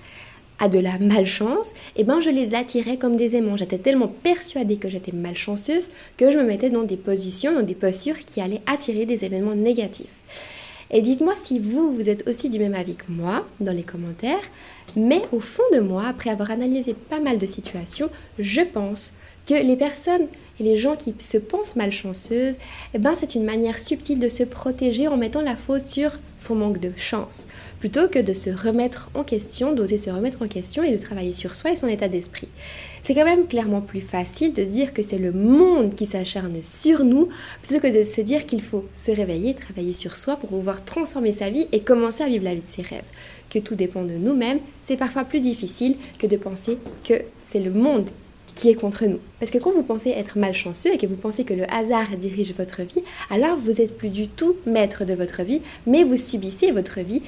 à 0.60 0.68
de 0.68 0.80
la 0.80 0.98
malchance, 1.00 1.70
et 1.96 2.02
eh 2.02 2.04
ben 2.04 2.22
je 2.22 2.30
les 2.30 2.54
attirais 2.56 2.98
comme 2.98 3.16
des 3.16 3.36
aimants. 3.36 3.58
J'étais 3.58 3.78
tellement 3.78 4.08
persuadée 4.08 4.78
que 4.78 4.90
j'étais 4.90 5.12
malchanceuse 5.12 5.90
que 6.18 6.32
je 6.32 6.38
me 6.38 6.44
mettais 6.44 6.70
dans 6.70 6.84
des 6.84 6.98
positions, 6.98 7.54
dans 7.54 7.64
des 7.64 7.76
postures 7.76 8.26
qui 8.26 8.42
allaient 8.42 8.62
attirer 8.66 9.06
des 9.06 9.26
événements 9.26 9.56
négatifs. 9.56 10.20
Et 10.92 11.02
dites-moi 11.02 11.34
si 11.36 11.60
vous, 11.60 11.92
vous 11.92 12.10
êtes 12.10 12.28
aussi 12.28 12.50
du 12.50 12.60
même 12.60 12.74
avis 12.74 12.96
que 12.96 13.10
moi 13.10 13.46
dans 13.60 13.72
les 13.72 13.84
commentaires, 13.84 14.42
mais 14.96 15.22
au 15.32 15.40
fond 15.40 15.64
de 15.74 15.80
moi, 15.80 16.06
après 16.08 16.32
avoir 16.32 16.52
analysé 16.52 16.94
pas 16.94 17.20
mal 17.20 17.38
de 17.38 17.46
situations, 17.46 18.10
je 18.40 18.62
pense 18.62 19.14
que 19.46 19.54
les 19.54 19.76
personnes 19.76 20.28
et 20.60 20.64
les 20.64 20.78
gens 20.78 20.96
qui 20.96 21.16
se 21.20 21.38
pensent 21.38 21.76
malchanceuses, 21.76 22.58
eh 22.94 23.00
ben 23.00 23.14
c'est 23.16 23.36
une 23.36 23.46
manière 23.46 23.80
subtile 23.80 24.20
de 24.20 24.30
se 24.30 24.44
protéger 24.44 25.08
en 25.08 25.18
mettant 25.18 25.42
la 25.42 25.56
faute 25.56 25.86
sur 25.86 26.12
son 26.38 26.56
manque 26.56 26.80
de 26.80 26.92
chance, 26.98 27.48
plutôt 27.80 28.08
que 28.08 28.20
de 28.20 28.34
se 28.34 28.50
remettre 28.50 29.10
en 29.14 29.24
question, 29.24 29.74
d'oser 29.74 29.98
se 29.98 30.10
remettre 30.10 30.42
en 30.42 30.48
question 30.48 30.84
et 30.84 30.92
de 30.92 30.98
travailler 30.98 31.34
sur 31.34 31.56
soi 31.56 31.72
et 31.72 31.76
son 31.76 31.88
état 31.88 32.08
d'esprit. 32.08 32.50
C'est 33.02 33.16
quand 33.16 33.26
même 33.26 33.48
clairement 33.48 33.82
plus 33.82 34.02
facile 34.02 34.54
de 34.54 34.66
se 34.66 34.70
dire 34.70 34.94
que 34.94 35.02
c'est 35.02 35.18
le 35.18 35.32
monde 35.32 35.96
qui 35.96 36.06
s'acharne 36.06 36.62
sur 36.62 37.06
nous, 37.06 37.30
plutôt 37.62 37.82
que 37.82 37.98
de 37.98 38.04
se 38.04 38.22
dire 38.22 38.46
qu'il 38.46 38.62
faut 38.62 38.86
se 38.94 39.12
réveiller, 39.12 39.54
travailler 39.54 39.94
sur 39.94 40.16
soi 40.16 40.36
pour 40.36 40.50
pouvoir 40.50 40.84
transformer 40.84 41.32
sa 41.32 41.50
vie 41.50 41.68
et 41.72 41.80
commencer 41.80 42.24
à 42.24 42.28
vivre 42.28 42.44
la 42.44 42.56
vie 42.56 42.62
de 42.62 42.68
ses 42.68 42.82
rêves. 42.82 43.04
Que 43.50 43.60
tout 43.60 43.76
dépend 43.76 44.04
de 44.04 44.14
nous-mêmes, 44.14 44.60
c'est 44.84 44.98
parfois 44.98 45.24
plus 45.24 45.40
difficile 45.40 45.96
que 46.20 46.28
de 46.28 46.38
penser 46.38 46.78
que 47.04 47.16
c'est 47.44 47.62
le 47.62 47.72
monde 47.72 48.10
qui 48.60 48.70
est 48.70 48.76
contre 48.76 49.06
nous. 49.06 49.20
Parce 49.40 49.52
que 49.52 49.58
quand 49.58 49.72
vous 49.72 49.84
pensez 49.84 50.10
être 50.10 50.38
malchanceux 50.38 50.94
et 50.94 50.98
que 50.98 51.08
vous 51.08 51.16
pensez 51.16 51.46
que 51.46 51.54
le 51.54 51.64
hasard 51.74 52.18
dirige 52.20 52.54
votre 52.58 52.82
vie, 52.82 53.02
alors 53.30 53.58
vous 53.58 53.72
n'êtes 53.72 53.98
plus 53.98 54.10
du 54.10 54.28
tout 54.28 54.58
maître 54.66 55.06
de 55.06 55.14
votre 55.14 55.44
vie, 55.44 55.62
mais 55.88 56.04
vous 56.04 56.18
subissez 56.18 56.72
votre 56.72 57.00
vie. 57.00 57.22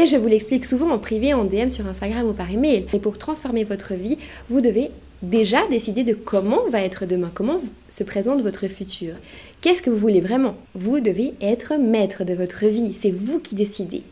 Et 0.00 0.06
je 0.06 0.16
vous 0.16 0.28
l'explique 0.28 0.64
souvent 0.64 0.88
en 0.92 0.98
privé, 0.98 1.34
en 1.34 1.44
DM 1.44 1.68
sur 1.68 1.86
Instagram 1.86 2.26
ou 2.26 2.32
par 2.32 2.50
email. 2.50 2.86
Et 2.94 2.98
pour 2.98 3.18
transformer 3.18 3.64
votre 3.64 3.92
vie, 3.92 4.16
vous 4.48 4.62
devez 4.62 4.90
déjà 5.20 5.66
décider 5.66 6.04
de 6.04 6.14
comment 6.14 6.66
va 6.70 6.80
être 6.80 7.04
demain, 7.04 7.30
comment 7.34 7.60
se 7.90 8.02
présente 8.02 8.40
votre 8.40 8.66
futur. 8.66 9.16
Qu'est-ce 9.60 9.82
que 9.82 9.90
vous 9.90 9.98
voulez 9.98 10.22
vraiment? 10.22 10.56
Vous 10.74 11.00
devez 11.00 11.34
être 11.42 11.74
maître 11.76 12.24
de 12.24 12.32
votre 12.32 12.64
vie, 12.64 12.94
c'est 12.94 13.10
vous 13.10 13.40
qui 13.40 13.54
décidez. 13.54 14.02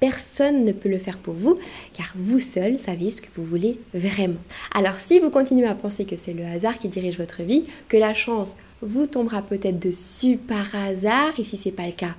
Personne 0.00 0.64
ne 0.64 0.72
peut 0.72 0.88
le 0.88 0.98
faire 0.98 1.18
pour 1.18 1.34
vous, 1.34 1.58
car 1.92 2.10
vous 2.16 2.40
seul 2.40 2.78
savez 2.78 3.10
ce 3.10 3.20
que 3.20 3.28
vous 3.36 3.44
voulez 3.44 3.78
vraiment. 3.92 4.40
Alors 4.74 4.98
si 4.98 5.20
vous 5.20 5.28
continuez 5.28 5.66
à 5.66 5.74
penser 5.74 6.06
que 6.06 6.16
c'est 6.16 6.32
le 6.32 6.46
hasard 6.46 6.78
qui 6.78 6.88
dirige 6.88 7.18
votre 7.18 7.42
vie, 7.42 7.66
que 7.88 7.98
la 7.98 8.14
chance 8.14 8.56
vous 8.80 9.06
tombera 9.06 9.42
peut-être 9.42 9.78
dessus 9.78 10.38
par 10.38 10.74
hasard, 10.74 11.38
et 11.38 11.44
si 11.44 11.58
c'est 11.58 11.70
pas 11.70 11.86
le 11.86 11.92
cas, 11.92 12.14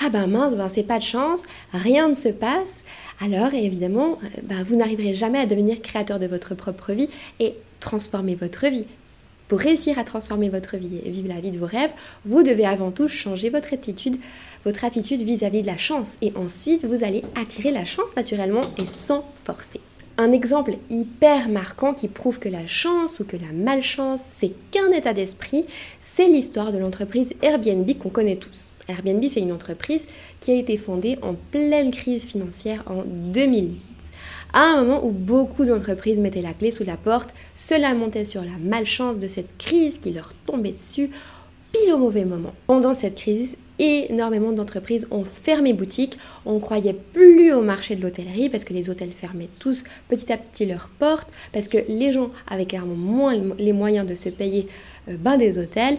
ah 0.00 0.08
ben 0.10 0.26
mince, 0.26 0.56
ben 0.56 0.68
c'est 0.68 0.82
pas 0.82 0.98
de 0.98 1.04
chance, 1.04 1.42
rien 1.72 2.08
ne 2.08 2.14
se 2.14 2.28
passe, 2.28 2.84
alors 3.20 3.52
évidemment, 3.54 4.18
ben, 4.42 4.62
vous 4.62 4.76
n'arriverez 4.76 5.14
jamais 5.14 5.38
à 5.38 5.46
devenir 5.46 5.82
créateur 5.82 6.18
de 6.18 6.26
votre 6.26 6.54
propre 6.54 6.92
vie 6.92 7.08
et 7.40 7.54
transformer 7.80 8.34
votre 8.34 8.66
vie. 8.66 8.84
Pour 9.48 9.60
réussir 9.60 9.98
à 9.98 10.04
transformer 10.04 10.50
votre 10.50 10.76
vie 10.76 11.00
et 11.04 11.10
vivre 11.10 11.28
la 11.28 11.40
vie 11.40 11.50
de 11.50 11.58
vos 11.58 11.66
rêves, 11.66 11.92
vous 12.26 12.42
devez 12.42 12.66
avant 12.66 12.90
tout 12.90 13.08
changer 13.08 13.48
votre 13.48 13.72
attitude, 13.72 14.16
votre 14.64 14.84
attitude 14.84 15.22
vis-à-vis 15.22 15.60
-vis 15.60 15.62
de 15.62 15.66
la 15.66 15.78
chance. 15.78 16.18
Et 16.20 16.32
ensuite, 16.36 16.84
vous 16.84 17.02
allez 17.02 17.24
attirer 17.34 17.72
la 17.72 17.86
chance 17.86 18.14
naturellement 18.14 18.60
et 18.76 18.86
sans 18.86 19.24
forcer. 19.44 19.80
Un 20.18 20.32
exemple 20.32 20.76
hyper 20.90 21.48
marquant 21.48 21.94
qui 21.94 22.08
prouve 22.08 22.38
que 22.38 22.48
la 22.48 22.66
chance 22.66 23.20
ou 23.20 23.24
que 23.24 23.36
la 23.36 23.52
malchance, 23.52 24.20
c'est 24.22 24.52
qu'un 24.70 24.90
état 24.90 25.14
d'esprit, 25.14 25.64
c'est 25.98 26.28
l'histoire 26.28 26.72
de 26.72 26.78
l'entreprise 26.78 27.32
Airbnb 27.40 27.90
qu'on 27.98 28.10
connaît 28.10 28.36
tous. 28.36 28.72
Airbnb, 28.88 29.22
c'est 29.28 29.40
une 29.40 29.52
entreprise 29.52 30.06
qui 30.40 30.50
a 30.50 30.54
été 30.54 30.76
fondée 30.76 31.18
en 31.22 31.34
pleine 31.34 31.90
crise 31.90 32.24
financière 32.24 32.82
en 32.86 33.02
2008. 33.04 33.82
À 34.52 34.62
un 34.62 34.82
moment 34.82 35.04
où 35.04 35.10
beaucoup 35.10 35.64
d'entreprises 35.66 36.20
mettaient 36.20 36.42
la 36.42 36.54
clé 36.54 36.70
sous 36.70 36.84
la 36.84 36.96
porte, 36.96 37.34
cela 37.54 37.92
montait 37.94 38.24
sur 38.24 38.42
la 38.42 38.56
malchance 38.60 39.18
de 39.18 39.28
cette 39.28 39.58
crise 39.58 39.98
qui 39.98 40.10
leur 40.10 40.32
tombait 40.46 40.72
dessus 40.72 41.10
pile 41.72 41.92
au 41.92 41.98
mauvais 41.98 42.24
moment. 42.24 42.54
Pendant 42.66 42.94
cette 42.94 43.16
crise, 43.16 43.58
énormément 43.78 44.52
d'entreprises 44.52 45.06
ont 45.10 45.24
fermé 45.24 45.74
boutique. 45.74 46.18
On 46.46 46.58
croyait 46.58 46.94
plus 46.94 47.52
au 47.52 47.60
marché 47.60 47.94
de 47.94 48.02
l'hôtellerie 48.02 48.48
parce 48.48 48.64
que 48.64 48.72
les 48.72 48.88
hôtels 48.90 49.12
fermaient 49.14 49.50
tous 49.58 49.84
petit 50.08 50.32
à 50.32 50.38
petit 50.38 50.64
leurs 50.64 50.88
portes, 50.88 51.28
parce 51.52 51.68
que 51.68 51.78
les 51.88 52.12
gens 52.12 52.30
avaient 52.48 52.66
clairement 52.66 52.94
moins 52.94 53.34
les 53.58 53.72
moyens 53.72 54.06
de 54.06 54.14
se 54.14 54.30
payer 54.30 54.66
euh, 55.08 55.16
ben 55.18 55.36
des 55.36 55.58
hôtels. 55.58 55.98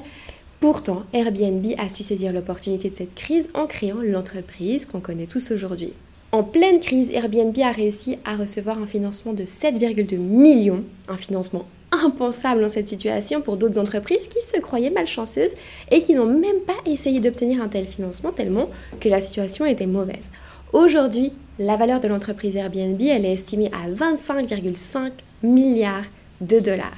Pourtant, 0.60 1.04
Airbnb 1.14 1.66
a 1.78 1.88
su 1.88 2.04
saisir 2.04 2.34
l'opportunité 2.34 2.90
de 2.90 2.96
cette 2.96 3.16
crise 3.16 3.50
en 3.54 3.66
créant 3.66 4.02
l'entreprise 4.02 4.86
qu'on 4.86 5.00
connaît 5.00 5.26
tous 5.26 5.52
aujourd'hui. 5.52 5.94
En 6.34 6.44
pleine 6.44 6.82
crise, 6.82 7.10
Airbnb 7.12 7.58
a 7.64 7.72
réussi 7.72 8.18
à 8.26 8.36
recevoir 8.36 8.78
un 8.78 8.86
financement 8.86 9.32
de 9.32 9.46
7,2 9.46 10.18
millions, 10.18 10.84
un 11.08 11.16
financement 11.16 11.66
impensable 11.92 12.62
dans 12.62 12.70
cette 12.70 12.90
situation 12.90 13.42
pour 13.42 13.56
d'autres 13.56 13.80
entreprises 13.80 14.28
qui 14.28 14.42
se 14.42 14.60
croyaient 14.60 14.90
malchanceuses 14.90 15.56
et 15.92 16.02
qui 16.02 16.14
n'ont 16.14 16.26
même 16.26 16.60
pas 16.68 16.78
essayé 16.86 17.22
d'obtenir 17.22 17.62
un 17.62 17.70
tel 17.70 17.86
financement 17.86 18.32
tellement 18.32 18.70
que 19.00 19.08
la 19.08 19.22
situation 19.22 19.66
était 19.66 19.88
mauvaise. 19.88 20.32
Aujourd'hui, 20.74 21.32
la 21.58 21.78
valeur 21.78 22.02
de 22.02 22.10
l'entreprise 22.10 22.58
Airbnb, 22.58 23.02
elle 23.02 23.26
est 23.26 23.34
estimée 23.34 23.72
à 23.72 23.90
25,5 23.90 25.12
milliards 25.42 26.06
de 26.42 26.60
dollars. 26.60 26.92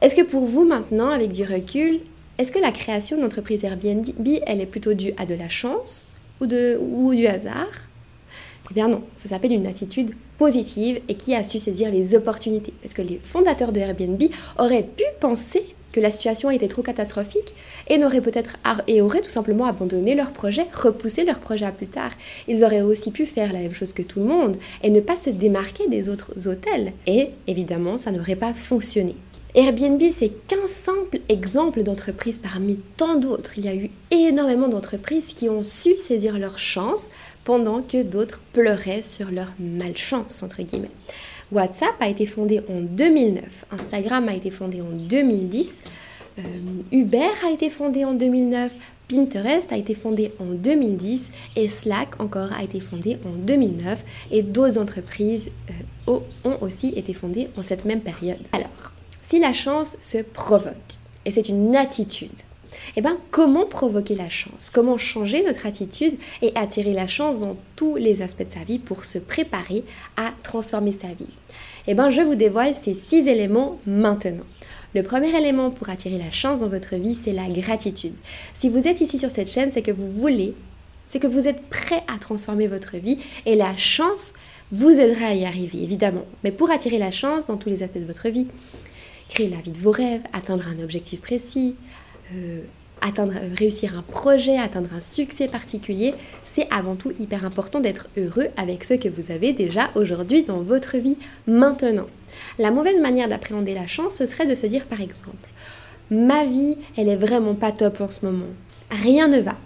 Est-ce 0.00 0.16
que 0.16 0.22
pour 0.22 0.46
vous 0.46 0.64
maintenant, 0.64 1.10
avec 1.10 1.30
du 1.32 1.44
recul, 1.44 2.00
est-ce 2.42 2.50
que 2.50 2.58
la 2.58 2.72
création 2.72 3.16
de 3.16 3.22
l'entreprise 3.22 3.62
Airbnb, 3.62 4.28
elle 4.46 4.60
est 4.60 4.66
plutôt 4.66 4.94
due 4.94 5.12
à 5.16 5.26
de 5.26 5.34
la 5.34 5.48
chance 5.48 6.08
ou, 6.40 6.46
du 6.46 7.26
hasard? 7.28 7.70
Eh 8.68 8.74
bien 8.74 8.88
non, 8.88 9.02
ça 9.14 9.28
s'appelle 9.28 9.52
une 9.52 9.68
attitude 9.68 10.10
positive 10.38 11.00
et 11.08 11.14
qui 11.14 11.36
a 11.36 11.44
su 11.44 11.60
saisir 11.60 11.92
les 11.92 12.16
opportunités. 12.16 12.74
Parce 12.82 12.94
que 12.94 13.02
les 13.02 13.20
fondateurs 13.22 13.70
de 13.70 13.78
Airbnb 13.78 14.20
auraient 14.58 14.82
pu 14.82 15.04
penser 15.20 15.62
que 15.92 16.00
la 16.00 16.10
situation 16.10 16.50
était 16.50 16.66
trop 16.66 16.82
catastrophique 16.82 17.54
et 17.86 17.96
n'auraient 17.96 18.20
peut-être 18.20 18.56
et 18.88 19.02
auraient 19.02 19.20
tout 19.20 19.30
simplement 19.30 19.66
abandonné 19.66 20.16
leur 20.16 20.32
projet, 20.32 20.66
repoussé 20.72 21.24
leur 21.24 21.38
projet 21.38 21.66
à 21.66 21.70
plus 21.70 21.86
tard. 21.86 22.10
Ils 22.48 22.64
auraient 22.64 22.80
aussi 22.80 23.12
pu 23.12 23.24
faire 23.24 23.52
la 23.52 23.60
même 23.60 23.74
chose 23.74 23.92
que 23.92 24.02
tout 24.02 24.18
le 24.18 24.26
monde 24.26 24.56
et 24.82 24.90
ne 24.90 25.00
pas 25.00 25.14
se 25.14 25.30
démarquer 25.30 25.86
des 25.88 26.08
autres 26.08 26.48
hôtels. 26.48 26.92
Et 27.06 27.28
évidemment, 27.46 27.98
ça 27.98 28.10
n'aurait 28.10 28.34
pas 28.34 28.52
fonctionné. 28.52 29.14
Airbnb, 29.54 30.00
c'est 30.10 30.30
qu'un 30.46 30.66
simple 30.66 31.18
exemple 31.28 31.82
d'entreprise 31.82 32.38
parmi 32.38 32.78
tant 32.96 33.16
d'autres. 33.16 33.58
Il 33.58 33.66
y 33.66 33.68
a 33.68 33.74
eu 33.74 33.90
énormément 34.10 34.66
d'entreprises 34.66 35.34
qui 35.34 35.50
ont 35.50 35.62
su 35.62 35.98
saisir 35.98 36.38
leur 36.38 36.58
chance 36.58 37.08
pendant 37.44 37.82
que 37.82 38.02
d'autres 38.02 38.40
pleuraient 38.54 39.02
sur 39.02 39.30
leur 39.30 39.48
malchance, 39.60 40.42
entre 40.42 40.62
guillemets. 40.62 40.90
WhatsApp 41.50 41.94
a 42.00 42.08
été 42.08 42.24
fondé 42.24 42.60
en 42.60 42.80
2009, 42.80 43.66
Instagram 43.72 44.26
a 44.30 44.34
été 44.34 44.50
fondé 44.50 44.80
en 44.80 44.88
2010, 44.90 45.82
euh, 46.38 46.42
Uber 46.90 47.28
a 47.46 47.50
été 47.50 47.68
fondé 47.68 48.06
en 48.06 48.14
2009, 48.14 48.72
Pinterest 49.06 49.70
a 49.70 49.76
été 49.76 49.94
fondé 49.94 50.32
en 50.40 50.46
2010 50.46 51.30
et 51.56 51.68
Slack 51.68 52.18
encore 52.22 52.54
a 52.54 52.62
été 52.62 52.80
fondé 52.80 53.18
en 53.26 53.36
2009 53.36 54.02
et 54.30 54.40
d'autres 54.40 54.78
entreprises 54.78 55.50
euh, 56.08 56.20
ont 56.44 56.56
aussi 56.62 56.94
été 56.96 57.12
fondées 57.12 57.50
en 57.58 57.62
cette 57.62 57.84
même 57.84 58.00
période. 58.00 58.38
Alors, 58.52 58.92
si 59.32 59.38
la 59.38 59.54
chance 59.54 59.96
se 60.02 60.18
provoque, 60.18 60.74
et 61.24 61.30
c'est 61.30 61.48
une 61.48 61.74
attitude, 61.74 62.28
eh 62.96 63.00
bien, 63.00 63.16
comment 63.30 63.64
provoquer 63.64 64.14
la 64.14 64.28
chance? 64.28 64.68
Comment 64.70 64.98
changer 64.98 65.42
notre 65.42 65.64
attitude 65.64 66.18
et 66.42 66.52
attirer 66.54 66.92
la 66.92 67.08
chance 67.08 67.38
dans 67.38 67.56
tous 67.74 67.96
les 67.96 68.20
aspects 68.20 68.46
de 68.46 68.52
sa 68.52 68.62
vie 68.62 68.78
pour 68.78 69.06
se 69.06 69.16
préparer 69.16 69.84
à 70.18 70.34
transformer 70.42 70.92
sa 70.92 71.06
vie? 71.06 71.34
Eh 71.86 71.94
bien, 71.94 72.10
je 72.10 72.20
vous 72.20 72.34
dévoile 72.34 72.74
ces 72.74 72.92
six 72.92 73.26
éléments 73.26 73.78
maintenant. 73.86 74.44
Le 74.94 75.02
premier 75.02 75.34
élément 75.34 75.70
pour 75.70 75.88
attirer 75.88 76.18
la 76.18 76.30
chance 76.30 76.60
dans 76.60 76.68
votre 76.68 76.96
vie, 76.96 77.14
c'est 77.14 77.32
la 77.32 77.48
gratitude. 77.48 78.12
Si 78.52 78.68
vous 78.68 78.86
êtes 78.86 79.00
ici 79.00 79.18
sur 79.18 79.30
cette 79.30 79.48
chaîne, 79.48 79.70
c'est 79.70 79.80
que 79.80 79.92
vous 79.92 80.12
voulez, 80.12 80.54
c'est 81.06 81.20
que 81.20 81.26
vous 81.26 81.48
êtes 81.48 81.62
prêt 81.70 82.02
à 82.14 82.18
transformer 82.18 82.66
votre 82.66 82.98
vie 82.98 83.16
et 83.46 83.56
la 83.56 83.74
chance 83.78 84.34
vous 84.72 84.90
aidera 84.90 85.28
à 85.28 85.34
y 85.34 85.46
arriver, 85.46 85.82
évidemment. 85.82 86.26
Mais 86.44 86.52
pour 86.52 86.70
attirer 86.70 86.98
la 86.98 87.10
chance 87.10 87.46
dans 87.46 87.56
tous 87.56 87.70
les 87.70 87.82
aspects 87.82 87.98
de 87.98 88.04
votre 88.04 88.28
vie, 88.28 88.46
créer 89.32 89.48
la 89.48 89.56
vie 89.56 89.70
de 89.70 89.78
vos 89.78 89.92
rêves, 89.92 90.22
atteindre 90.34 90.64
un 90.68 90.82
objectif 90.82 91.22
précis, 91.22 91.74
euh, 92.34 92.60
euh, 93.04 93.24
réussir 93.58 93.98
un 93.98 94.02
projet, 94.02 94.58
atteindre 94.58 94.90
un 94.94 95.00
succès 95.00 95.48
particulier, 95.48 96.14
c'est 96.44 96.68
avant 96.70 96.96
tout 96.96 97.12
hyper 97.18 97.46
important 97.46 97.80
d'être 97.80 98.08
heureux 98.18 98.48
avec 98.58 98.84
ce 98.84 98.94
que 98.94 99.08
vous 99.08 99.32
avez 99.32 99.54
déjà 99.54 99.90
aujourd'hui 99.94 100.42
dans 100.42 100.62
votre 100.62 100.98
vie 100.98 101.16
maintenant. 101.46 102.06
La 102.58 102.70
mauvaise 102.70 103.00
manière 103.00 103.28
d'appréhender 103.28 103.74
la 103.74 103.86
chance, 103.86 104.16
ce 104.16 104.26
serait 104.26 104.46
de 104.46 104.54
se 104.54 104.66
dire 104.66 104.84
par 104.84 105.00
exemple, 105.00 105.48
ma 106.10 106.44
vie, 106.44 106.76
elle 106.98 107.08
est 107.08 107.16
vraiment 107.16 107.54
pas 107.54 107.72
top 107.72 108.02
en 108.02 108.10
ce 108.10 108.26
moment. 108.26 108.52
Rien 108.90 109.28
ne 109.28 109.40
va. 109.40 109.56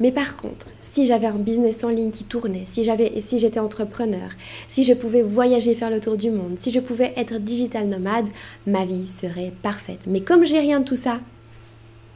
Mais 0.00 0.10
par 0.10 0.36
contre, 0.36 0.68
si 0.80 1.06
j'avais 1.06 1.26
un 1.26 1.38
business 1.38 1.84
en 1.84 1.88
ligne 1.88 2.10
qui 2.10 2.24
tournait, 2.24 2.64
si 2.66 2.84
j'avais 2.84 3.20
si 3.20 3.38
j'étais 3.38 3.60
entrepreneur, 3.60 4.30
si 4.68 4.84
je 4.84 4.92
pouvais 4.92 5.22
voyager 5.22 5.74
faire 5.74 5.90
le 5.90 6.00
tour 6.00 6.16
du 6.16 6.30
monde, 6.30 6.56
si 6.58 6.72
je 6.72 6.80
pouvais 6.80 7.12
être 7.16 7.38
digital 7.38 7.86
nomade, 7.86 8.28
ma 8.66 8.84
vie 8.84 9.06
serait 9.06 9.52
parfaite. 9.62 10.06
Mais 10.06 10.20
comme 10.20 10.44
j'ai 10.44 10.58
rien 10.58 10.80
de 10.80 10.84
tout 10.84 10.96
ça, 10.96 11.20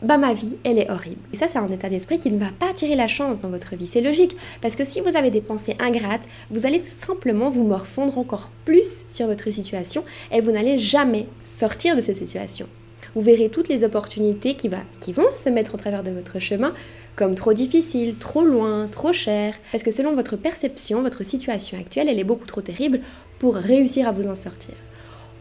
bah 0.03 0.17
ma 0.17 0.33
vie, 0.33 0.55
elle 0.65 0.79
est 0.79 0.91
horrible. 0.91 1.21
Et 1.33 1.37
ça, 1.37 1.49
c'est 1.49 1.59
un 1.59 1.71
état 1.71 1.89
d'esprit 1.89 2.21
qui 2.21 2.31
ne 2.31 2.39
va 2.39 2.51
pas 2.57 2.71
attirer 2.71 2.95
la 2.95 3.09
chance 3.09 3.41
dans 3.41 3.49
votre 3.49 3.75
vie. 3.75 3.87
C'est 3.87 4.01
logique, 4.01 4.37
parce 4.61 4.77
que 4.77 4.85
si 4.85 5.01
vous 5.01 5.17
avez 5.17 5.31
des 5.31 5.41
pensées 5.41 5.77
ingrates, 5.81 6.29
vous 6.51 6.67
allez 6.67 6.81
simplement 6.83 7.51
vous 7.51 7.65
morfondre 7.65 8.17
encore 8.17 8.51
plus 8.65 9.05
sur 9.09 9.27
votre 9.27 9.51
situation 9.51 10.05
et 10.31 10.41
vous 10.41 10.53
n'allez 10.53 10.79
jamais 10.79 11.27
sortir 11.41 11.97
de 11.97 12.01
cette 12.01 12.17
situation. 12.17 12.69
Vous 13.15 13.23
verrez 13.23 13.49
toutes 13.49 13.69
les 13.69 13.83
opportunités 13.83 14.55
qui, 14.55 14.69
va, 14.69 14.79
qui 15.01 15.13
vont 15.13 15.35
se 15.35 15.49
mettre 15.49 15.75
au 15.75 15.79
travers 15.79 16.05
de 16.05 16.11
votre 16.11 16.39
chemin 16.39 16.73
comme 17.19 17.35
trop 17.35 17.53
difficile, 17.53 18.15
trop 18.15 18.45
loin, 18.45 18.87
trop 18.87 19.13
cher, 19.13 19.55
parce 19.73 19.83
que 19.83 19.91
selon 19.91 20.15
votre 20.15 20.37
perception, 20.37 21.03
votre 21.03 21.25
situation 21.25 21.77
actuelle, 21.77 22.09
elle 22.09 22.21
est 22.21 22.25
beaucoup 22.25 22.47
trop 22.47 22.61
terrible 22.61 23.01
pour 23.41 23.57
réussir 23.57 24.07
à 24.07 24.13
vous 24.13 24.29
en 24.29 24.37
sortir. 24.37 24.77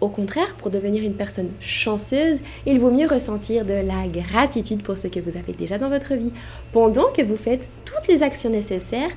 Au 0.01 0.09
contraire, 0.09 0.55
pour 0.57 0.71
devenir 0.71 1.03
une 1.03 1.13
personne 1.13 1.51
chanceuse, 1.59 2.39
il 2.65 2.79
vaut 2.79 2.89
mieux 2.89 3.07
ressentir 3.07 3.63
de 3.63 3.73
la 3.73 4.07
gratitude 4.07 4.81
pour 4.81 4.97
ce 4.97 5.07
que 5.07 5.19
vous 5.19 5.37
avez 5.37 5.53
déjà 5.53 5.77
dans 5.77 5.89
votre 5.89 6.15
vie, 6.15 6.31
pendant 6.71 7.11
que 7.11 7.21
vous 7.21 7.37
faites 7.37 7.69
toutes 7.85 8.07
les 8.07 8.23
actions 8.23 8.49
nécessaires 8.49 9.11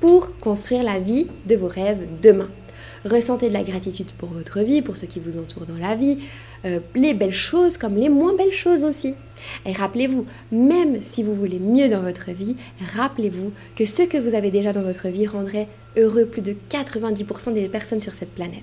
pour 0.00 0.38
construire 0.38 0.82
la 0.82 0.98
vie 0.98 1.26
de 1.46 1.56
vos 1.56 1.68
rêves 1.68 2.08
demain. 2.22 2.48
Ressentez 3.04 3.48
de 3.48 3.54
la 3.54 3.62
gratitude 3.62 4.10
pour 4.12 4.30
votre 4.30 4.60
vie, 4.60 4.80
pour 4.80 4.96
ce 4.96 5.04
qui 5.04 5.20
vous 5.20 5.36
entoure 5.36 5.66
dans 5.66 5.78
la 5.78 5.94
vie, 5.94 6.18
euh, 6.64 6.80
les 6.94 7.14
belles 7.14 7.32
choses 7.32 7.76
comme 7.76 7.96
les 7.96 8.08
moins 8.08 8.34
belles 8.34 8.52
choses 8.52 8.84
aussi. 8.84 9.14
Et 9.64 9.72
rappelez-vous, 9.72 10.26
même 10.52 11.00
si 11.00 11.22
vous 11.22 11.34
voulez 11.34 11.58
mieux 11.58 11.88
dans 11.88 12.02
votre 12.02 12.30
vie, 12.30 12.56
rappelez-vous 12.94 13.52
que 13.76 13.86
ce 13.86 14.02
que 14.02 14.18
vous 14.18 14.34
avez 14.34 14.50
déjà 14.50 14.72
dans 14.72 14.82
votre 14.82 15.08
vie 15.08 15.26
rendrait 15.26 15.68
heureux 15.96 16.26
plus 16.26 16.42
de 16.42 16.54
90% 16.70 17.52
des 17.54 17.68
personnes 17.68 18.00
sur 18.00 18.14
cette 18.14 18.34
planète. 18.34 18.62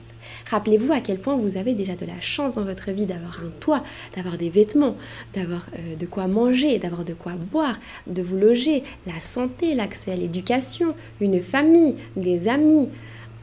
Rappelez-vous 0.50 0.94
à 0.94 1.02
quel 1.02 1.20
point 1.20 1.36
vous 1.36 1.58
avez 1.58 1.74
déjà 1.74 1.96
de 1.96 2.06
la 2.06 2.20
chance 2.22 2.56
dans 2.56 2.64
votre 2.64 2.92
vie 2.92 3.06
d'avoir 3.06 3.42
un 3.44 3.50
toit, 3.60 3.84
d'avoir 4.16 4.38
des 4.38 4.50
vêtements, 4.50 4.96
d'avoir 5.34 5.66
euh, 5.78 5.96
de 5.96 6.06
quoi 6.06 6.28
manger, 6.28 6.80
d'avoir 6.80 7.04
de 7.04 7.14
quoi 7.14 7.34
boire, 7.34 7.78
de 8.08 8.22
vous 8.22 8.38
loger, 8.38 8.84
la 9.06 9.20
santé, 9.20 9.76
l'accès 9.76 10.14
à 10.14 10.16
l'éducation, 10.16 10.96
une 11.20 11.42
famille, 11.42 11.96
des 12.16 12.48
amis, 12.48 12.90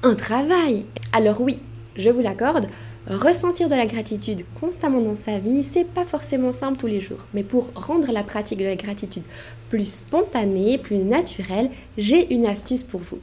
un 0.02 0.14
travail. 0.14 0.84
Alors 1.12 1.40
oui, 1.40 1.58
je 1.96 2.08
vous 2.10 2.20
l'accorde, 2.20 2.66
ressentir 3.06 3.68
de 3.68 3.74
la 3.74 3.86
gratitude 3.86 4.44
constamment 4.58 5.00
dans 5.00 5.14
sa 5.14 5.38
vie, 5.38 5.62
c'est 5.62 5.86
pas 5.86 6.04
forcément 6.04 6.52
simple 6.52 6.78
tous 6.78 6.86
les 6.86 7.00
jours. 7.00 7.24
Mais 7.34 7.42
pour 7.42 7.68
rendre 7.74 8.10
la 8.12 8.22
pratique 8.22 8.58
de 8.58 8.64
la 8.64 8.76
gratitude 8.76 9.24
plus 9.68 9.90
spontanée, 9.90 10.78
plus 10.78 10.98
naturelle, 10.98 11.70
j'ai 11.98 12.32
une 12.32 12.46
astuce 12.46 12.82
pour 12.82 13.00
vous. 13.00 13.18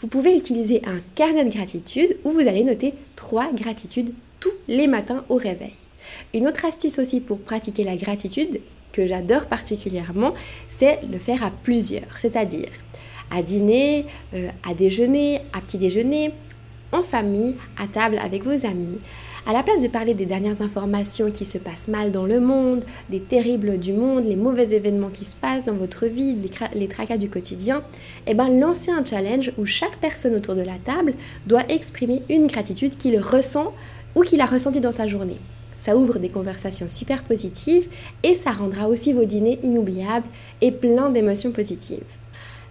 Vous 0.00 0.08
pouvez 0.08 0.36
utiliser 0.36 0.82
un 0.86 1.00
carnet 1.14 1.44
de 1.44 1.52
gratitude 1.52 2.16
où 2.24 2.30
vous 2.30 2.40
allez 2.40 2.64
noter 2.64 2.94
trois 3.14 3.50
gratitudes 3.52 4.12
tous 4.40 4.52
les 4.68 4.86
matins 4.86 5.24
au 5.28 5.36
réveil. 5.36 5.74
Une 6.34 6.46
autre 6.46 6.64
astuce 6.64 6.98
aussi 6.98 7.20
pour 7.20 7.40
pratiquer 7.40 7.84
la 7.84 7.96
gratitude 7.96 8.60
que 8.92 9.06
j'adore 9.06 9.46
particulièrement, 9.46 10.34
c'est 10.68 11.00
le 11.10 11.18
faire 11.18 11.44
à 11.44 11.50
plusieurs, 11.50 12.18
c'est-à-dire 12.18 12.68
à 13.30 13.42
dîner, 13.42 14.06
euh, 14.34 14.48
à 14.68 14.74
déjeuner, 14.74 15.40
à 15.52 15.60
petit 15.60 15.78
déjeuner, 15.78 16.32
en 16.92 17.02
famille, 17.02 17.56
à 17.76 17.86
table 17.86 18.18
avec 18.22 18.44
vos 18.44 18.66
amis, 18.66 18.98
À 19.48 19.52
la 19.52 19.62
place 19.62 19.80
de 19.80 19.86
parler 19.86 20.12
des 20.12 20.26
dernières 20.26 20.60
informations 20.60 21.30
qui 21.30 21.44
se 21.44 21.56
passent 21.56 21.86
mal 21.86 22.10
dans 22.10 22.26
le 22.26 22.40
monde, 22.40 22.82
des 23.10 23.20
terribles 23.20 23.78
du 23.78 23.92
monde, 23.92 24.24
les 24.24 24.34
mauvais 24.34 24.74
événements 24.74 25.08
qui 25.08 25.24
se 25.24 25.36
passent 25.36 25.64
dans 25.64 25.76
votre 25.76 26.06
vie, 26.06 26.36
les, 26.74 26.88
tracas 26.88 27.16
du 27.16 27.30
quotidien, 27.30 27.84
eh 28.26 28.34
ben 28.34 28.48
lancez 28.58 28.90
un 28.90 29.04
challenge 29.04 29.52
où 29.56 29.64
chaque 29.64 29.98
personne 29.98 30.34
autour 30.34 30.56
de 30.56 30.62
la 30.62 30.78
table 30.78 31.14
doit 31.46 31.62
exprimer 31.68 32.24
une 32.28 32.48
gratitude 32.48 32.96
qu'il 32.96 33.20
ressent 33.20 33.72
ou 34.16 34.22
qu'il 34.22 34.40
a 34.40 34.46
ressentie 34.46 34.80
dans 34.80 34.90
sa 34.90 35.06
journée. 35.06 35.38
Ça 35.78 35.96
ouvre 35.96 36.18
des 36.18 36.28
conversations 36.28 36.88
super 36.88 37.22
positives 37.22 37.88
et 38.24 38.34
ça 38.34 38.50
rendra 38.50 38.88
aussi 38.88 39.12
vos 39.12 39.26
dîners 39.26 39.60
inoubliables 39.62 40.26
et 40.60 40.72
pleins 40.72 41.10
d'émotions 41.10 41.52
positives. 41.52 42.02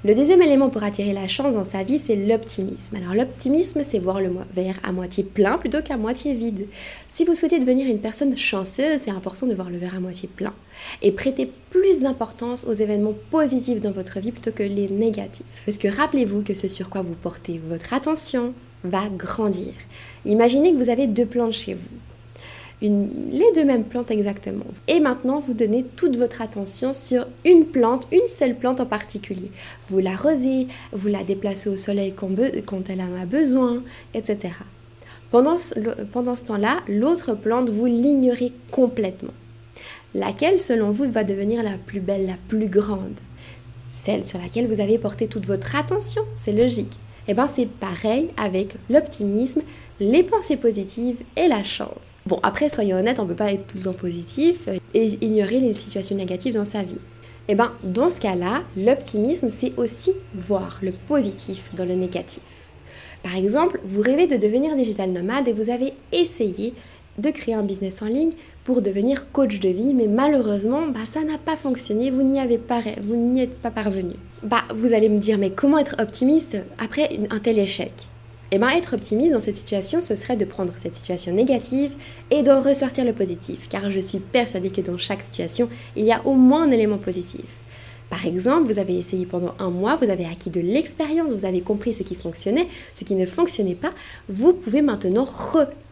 Le 0.06 0.14
deuxième 0.14 0.44
élément 0.44 0.70
pour 0.70 0.84
attirer 0.84 1.14
la 1.14 1.28
chance 1.28 1.56
dans 1.56 1.64
sa 1.64 1.82
vie, 1.82 1.98
c'est 1.98 2.16
l'optimisme. 2.16 2.96
Alors 2.98 3.16
l'optimisme, 3.16 3.82
c'est 3.84 3.98
voir 3.98 4.22
le 4.22 4.30
verre 4.54 4.80
à 4.84 4.92
moitié 4.92 5.24
plein 5.24 5.58
plutôt 5.58 5.82
qu'à 5.82 5.98
moitié 5.98 6.36
vide. 6.36 6.68
Si 7.08 7.26
vous 7.26 7.34
souhaitez 7.34 7.58
devenir 7.58 7.88
une 7.88 7.98
personne 7.98 8.38
chanceuse, 8.38 9.00
c'est 9.00 9.10
important 9.10 9.48
de 9.48 9.56
voir 9.56 9.72
le 9.72 9.80
verre 9.80 9.96
à 9.96 10.00
moitié 10.00 10.30
plein 10.30 10.54
et 11.02 11.12
prêter 11.12 11.52
plus 11.72 12.02
d'importance 12.02 12.66
aux 12.66 12.74
événements 12.74 13.16
positifs 13.32 13.82
dans 13.82 13.94
votre 13.94 14.20
vie 14.20 14.32
plutôt 14.32 14.52
que 14.52 14.62
les 14.62 14.90
négatifs. 14.90 15.44
Parce 15.66 15.80
que 15.80 15.88
rappelez-vous 15.88 16.44
que 16.44 16.54
ce 16.54 16.68
sur 16.68 16.92
quoi 16.92 17.02
vous 17.02 17.16
portez 17.16 17.60
votre 17.68 17.92
attention 17.92 18.54
va 18.84 19.10
grandir. 19.10 19.74
Imaginez 20.24 20.72
que 20.72 20.78
vous 20.78 20.92
avez 20.92 21.08
deux 21.08 21.26
plantes 21.26 21.54
chez 21.54 21.74
vous 21.74 21.98
les 22.82 23.51
deux 23.55 23.63
mêmes 23.63 23.86
plantes 23.86 24.12
exactement. 24.12 24.65
Et 24.88 25.00
maintenant, 25.00 25.39
vous 25.39 25.53
donnez 25.53 25.84
toute 25.96 26.17
votre 26.17 26.41
attention 26.41 26.94
sur 26.94 27.25
une 27.46 27.65
plante, 27.65 28.08
une 28.12 28.27
seule 28.27 28.55
plante 28.55 28.79
en 28.79 28.86
particulier. 28.86 29.51
Vous 29.89 30.00
l'arrosez, 30.00 30.67
vous 30.91 31.08
la 31.08 31.24
déplacez 31.24 31.70
au 31.70 31.77
soleil 31.77 32.13
quand, 32.13 32.89
elle 32.89 33.01
en 33.01 33.22
a 33.22 33.25
besoin, 33.25 33.82
etc. 34.13 34.53
Pendant 35.32 35.58
ce, 35.58 35.79
pendant 36.12 36.36
ce 36.36 36.44
temps-là, 36.44 36.79
l'autre 36.88 37.34
plante, 37.34 37.70
vous 37.70 37.86
l'ignorez 37.86 38.51
complètement. 38.72 39.34
Laquelle, 40.13 40.60
selon 40.60 40.91
vous, 40.91 41.10
va 41.10 41.24
devenir 41.24 41.63
la 41.63 41.77
plus 41.77 42.00
belle, 42.00 42.27
la 42.27 42.38
plus 42.48 42.67
grande? 42.67 43.20
Celle 43.91 44.25
sur 44.25 44.39
laquelle 44.39 44.67
vous 44.67 44.82
avez 44.82 44.98
porté 44.98 45.27
toute 45.27 45.46
votre 45.46 45.75
attention, 45.75 46.22
c'est 46.36 46.51
logique. 46.51 46.98
Et 47.27 47.32
eh 47.32 47.34
bien 47.34 47.48
c'est 47.48 47.67
pareil 47.67 48.29
avec 48.38 48.75
l'optimisme, 48.88 49.63
les 50.00 50.24
pensées 50.24 50.58
positives 50.58 51.18
et 51.38 51.48
la 51.48 51.64
chance. 51.64 52.24
Bon, 52.25 52.40
après, 52.44 52.70
soyons 52.70 52.98
honnêtes, 52.98 53.20
on 53.20 53.24
ne 53.24 53.30
peut 53.30 53.36
pas 53.36 53.54
être 53.54 53.68
tout 53.68 53.78
le 53.78 53.84
temps 53.84 53.94
positif 53.94 54.68
et 54.94 55.18
ignorer 55.22 55.60
les 55.60 55.74
situations 55.74 56.16
négatives 56.16 56.54
dans 56.54 56.66
sa 56.66 56.84
vie. 56.84 57.00
Eh 57.48 57.56
bien, 57.56 57.72
dans 57.84 58.10
ce 58.10 58.20
cas-là, 58.20 58.64
l'optimisme, 58.75 59.50
c'est 59.50 59.74
aussi 59.78 60.14
voir 60.34 60.80
le 60.82 60.92
positif 60.92 61.72
dans 61.75 61.86
le 61.86 61.94
négatif. 61.94 62.42
Par 63.24 63.36
exemple, 63.36 63.80
vous 63.84 64.02
rêvez 64.02 64.28
de 64.28 64.36
devenir 64.36 64.75
digital 64.75 65.12
nomade 65.12 65.48
et 65.48 65.54
vous 65.54 65.70
avez 65.70 65.94
essayé 66.12 66.74
de 67.18 67.30
créer 67.30 67.54
un 67.56 67.64
business 67.64 68.02
en 68.02 68.08
ligne 68.08 68.32
pour 68.64 68.82
devenir 68.82 69.32
coach 69.32 69.60
de 69.60 69.70
vie, 69.70 69.94
mais 69.94 70.08
malheureusement, 70.08 70.88
bah, 70.88 71.06
ça 71.06 71.24
n'a 71.24 71.38
pas 71.38 71.56
fonctionné, 71.56 72.12
vous 72.12 72.24
n'y 72.24 72.40
avez 72.40 72.58
pas, 72.58 72.82
vous 73.02 73.16
n'y 73.16 73.42
êtes 73.42 73.58
pas 73.60 73.72
parvenu. 73.72 74.16
Bah, 74.44 74.64
vous 74.74 74.94
allez 74.94 75.08
me 75.08 75.20
dire, 75.20 75.38
mais 75.38 75.52
comment 75.52 75.78
être 75.78 75.96
optimiste 76.00 76.58
après 76.78 77.10
un 77.30 77.40
tel 77.40 77.58
échec? 77.60 78.10
Eh 78.52 78.58
bien, 78.58 78.70
être 78.70 78.94
optimiste 78.94 79.34
dans 79.34 79.40
cette 79.40 79.56
situation, 79.56 80.00
ce 80.00 80.16
serait 80.16 80.36
de 80.36 80.46
prendre 80.46 80.74
cette 80.75 80.94
situation 80.94 81.34
négative 81.34 81.94
et 82.32 82.44
d'en 82.44 82.62
ressortir 82.62 83.04
le 83.04 83.14
positif, 83.14 83.68
car 83.70 83.90
je 83.92 84.00
suis 84.00 84.20
persuadée 84.20 84.70
que 84.70 84.82
dans 84.82 84.98
chaque 84.98 85.24
situation, 85.24 85.70
il 85.96 86.06
y 86.06 86.12
a 86.12 86.22
au 86.25 86.34
moins 86.34 86.64
un 86.64 86.72
élément 86.72 86.98
positif. 86.98 87.46
Par 88.10 88.26
exemple, 88.26 88.68
vous 88.72 88.80
avez 88.80 88.98
essayé 88.98 89.26
pendant 89.26 89.54
un 89.60 89.70
mois, 89.70 89.96
vous 89.96 90.10
avez 90.10 90.26
acquis 90.26 90.50
de 90.50 90.62
l'expérience, 90.62 91.34
vous 91.34 91.46
avez 91.46 91.62
compris 91.62 91.94
ce 91.94 92.04
qui 92.04 92.16
fonctionnait, 92.16 92.68
ce 92.94 93.04
qui 93.04 93.16
ne 93.16 93.26
fonctionnait 93.26 93.76
pas. 93.76 93.94
Vous 94.30 94.54
pouvez 94.54 94.82
maintenant 94.82 95.28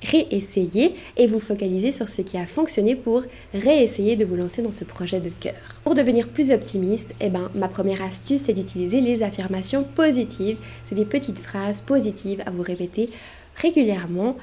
réessayer 0.02 0.96
et 1.18 1.28
vous 1.28 1.40
focaliser 1.40 1.92
sur 1.92 2.10
ce 2.10 2.22
qui 2.22 2.38
a 2.38 2.46
fonctionné 2.46 2.96
pour 2.96 3.24
réessayer 3.54 4.16
de 4.16 4.26
vous 4.26 4.36
lancer 4.36 4.62
dans 4.62 4.72
ce 4.72 4.84
projet 4.84 5.20
de 5.20 5.30
cœur. 5.30 5.56
Pour 5.84 5.96
devenir 5.96 6.30
plus 6.30 6.52
optimiste, 6.52 7.16
eh 7.20 7.30
ben, 7.30 7.50
ma 7.56 7.68
première 7.68 8.02
astuce, 8.04 8.44
c'est 8.46 8.54
d'utiliser 8.54 9.02
les 9.02 9.24
affirmations 9.24 9.84
positives. 9.84 10.58
C'est 10.86 10.96
des 10.96 11.06
petites 11.06 11.40
phrases 11.40 11.82
positives 11.82 12.44
à 12.46 12.52
vous 12.52 12.62
répéter 12.62 13.10
régulièrement 13.56 14.38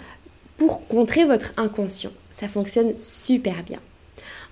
pour 0.57 0.87
contrer 0.87 1.25
votre 1.25 1.53
inconscient. 1.57 2.13
Ça 2.33 2.49
fonctionne 2.49 2.93
super 2.99 3.63
bien. 3.65 3.79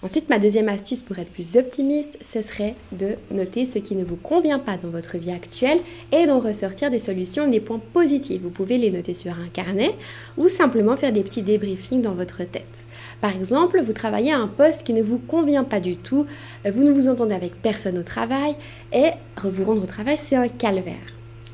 Ensuite, 0.01 0.29
ma 0.29 0.39
deuxième 0.39 0.69
astuce 0.69 1.03
pour 1.03 1.19
être 1.19 1.33
plus 1.33 1.57
optimiste, 1.57 2.19
ce 2.21 2.41
serait 2.41 2.77
de 2.93 3.17
noter 3.33 3.65
ce 3.65 3.81
qui 3.81 3.97
ne 3.97 4.05
vous 4.05 4.15
convient 4.15 4.61
pas 4.61 4.77
dans 4.77 4.91
votre 4.91 5.19
vie 5.19 5.33
actuelle 5.33 5.79
et 6.13 6.25
d'en 6.27 6.39
ressortir 6.39 6.93
des 6.93 7.01
solutions, 7.01 7.51
des 7.51 7.59
points 7.59 7.81
positifs. 7.93 8.41
Vous 8.41 8.51
pouvez 8.51 8.79
les 8.79 8.93
noter 8.93 9.13
sur 9.13 9.33
un 9.33 9.49
carnet 9.53 9.91
ou 10.37 10.49
simplement 10.49 10.97
faire 10.97 11.13
des 11.13 11.25
petits 11.25 11.43
débriefings 11.43 12.01
dans 12.01 12.15
votre 12.15 12.45
tête. 12.45 12.85
Par 13.21 13.35
exemple, 13.35 13.83
vous 13.83 13.93
travaillez 13.93 14.33
à 14.33 14.39
un 14.39 14.47
poste 14.47 14.85
qui 14.85 14.93
ne 14.93 15.03
vous 15.03 15.19
convient 15.19 15.65
pas 15.65 15.81
du 15.81 15.97
tout, 15.97 16.27
vous 16.65 16.85
ne 16.85 16.93
vous 16.93 17.09
entendez 17.09 17.35
avec 17.35 17.61
personne 17.61 17.99
au 17.99 18.05
travail 18.05 18.55
et 18.93 19.11
vous 19.43 19.65
rendre 19.65 19.83
au 19.83 19.87
travail, 19.87 20.17
c'est 20.17 20.37
un 20.37 20.49
calvaire 20.49 20.95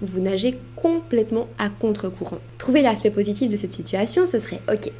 vous 0.03 0.21
nagez 0.21 0.59
complètement 0.77 1.47
à 1.57 1.71
contre-courant. 1.71 2.39
Trouver 2.59 2.83
l'aspect 2.83 3.11
positif 3.11 3.51
de 3.51 3.57
cette 3.57 3.73
situation, 3.73 4.27
ce 4.27 4.39
serait 4.39 4.61
OK 4.71 4.91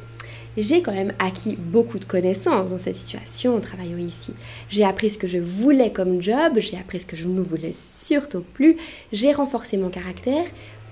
j'ai 0.57 0.81
quand 0.81 0.93
même 0.93 1.13
acquis 1.19 1.57
beaucoup 1.57 1.99
de 1.99 2.05
connaissances 2.05 2.69
dans 2.69 2.77
cette 2.77 2.95
situation 2.95 3.55
en 3.55 3.59
travaillant 3.59 3.97
ici. 3.97 4.33
J'ai 4.69 4.83
appris 4.83 5.09
ce 5.09 5.17
que 5.17 5.27
je 5.27 5.37
voulais 5.37 5.91
comme 5.91 6.21
job, 6.21 6.53
j'ai 6.57 6.77
appris 6.77 6.99
ce 6.99 7.05
que 7.05 7.15
je 7.15 7.27
ne 7.27 7.41
voulais 7.41 7.73
surtout 7.73 8.43
plus, 8.53 8.77
j'ai 9.11 9.31
renforcé 9.31 9.77
mon 9.77 9.89
caractère 9.89 10.45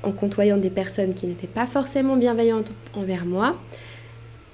en 0.04 0.12
côtoyant 0.12 0.58
des 0.58 0.70
personnes 0.70 1.14
qui 1.14 1.28
n'étaient 1.28 1.48
pas 1.48 1.66
forcément 1.66 2.18
bienveillantes 2.18 2.72
envers 2.94 3.26
moi. 3.26 3.58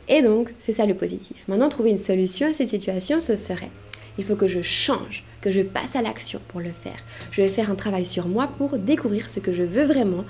Et 0.08 0.22
donc, 0.22 0.54
c'est 0.60 0.74
ça 0.74 0.86
le 0.86 0.96
positif. 0.96 1.44
Maintenant, 1.48 1.70
trouver 1.70 1.92
une 1.92 1.98
solution 1.98 2.48
à 2.48 2.54
cette 2.54 2.68
situation, 2.68 3.20
ce 3.20 3.36
serait, 3.36 3.72
il 4.18 4.24
faut 4.24 4.36
que 4.36 4.48
je 4.48 4.62
change, 4.62 5.24
que 5.42 5.52
je 5.52 5.62
passe 5.62 5.96
à 5.96 6.02
l'action 6.02 6.42
pour 6.48 6.60
le 6.60 6.72
faire. 6.72 6.98
Je 7.32 7.42
vais 7.42 7.50
faire 7.50 7.72
un 7.72 7.76
travail 7.76 8.06
sur 8.06 8.28
moi 8.28 8.50
pour 8.58 8.78
découvrir 8.78 9.30
ce 9.30 9.40
que 9.40 9.54
je 9.54 9.64
veux 9.64 9.86
vraiment, 9.86 10.26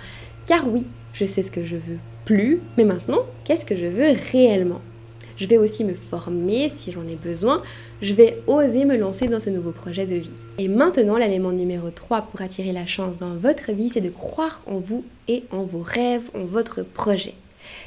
car 0.45 0.67
oui, 0.67 0.85
je 1.13 1.25
sais 1.25 1.41
ce 1.41 1.51
que 1.51 1.63
je 1.63 1.75
veux 1.75 1.97
mais 2.77 2.85
maintenant, 2.85 3.25
qu'est-ce 3.43 3.65
que 3.65 3.75
je 3.75 3.85
veux 3.85 4.13
réellement? 4.31 4.81
Je 5.37 5.47
vais 5.47 5.57
aussi 5.57 5.85
me 5.85 5.93
former 5.93 6.69
si 6.73 6.91
j'en 6.91 7.07
ai 7.07 7.15
besoin, 7.15 7.63
je 8.01 8.13
vais 8.13 8.41
oser 8.45 8.85
me 8.85 8.97
lancer 8.97 9.27
dans 9.27 9.39
ce 9.39 9.49
nouveau 9.49 9.71
projet 9.71 10.05
de 10.05 10.15
vie. 10.15 10.33
Et 10.57 10.67
maintenant, 10.67 11.17
l'élément 11.17 11.51
numéro 11.51 11.89
3 11.89 12.23
pour 12.23 12.41
attirer 12.41 12.73
la 12.73 12.85
chance 12.85 13.19
dans 13.19 13.35
votre 13.35 13.71
vie, 13.71 13.89
c'est 13.89 14.01
de 14.01 14.09
croire 14.09 14.61
en 14.67 14.79
vous 14.79 15.05
et 15.27 15.43
en 15.51 15.63
vos 15.63 15.81
rêves, 15.81 16.29
en 16.35 16.43
votre 16.43 16.83
projet. 16.83 17.33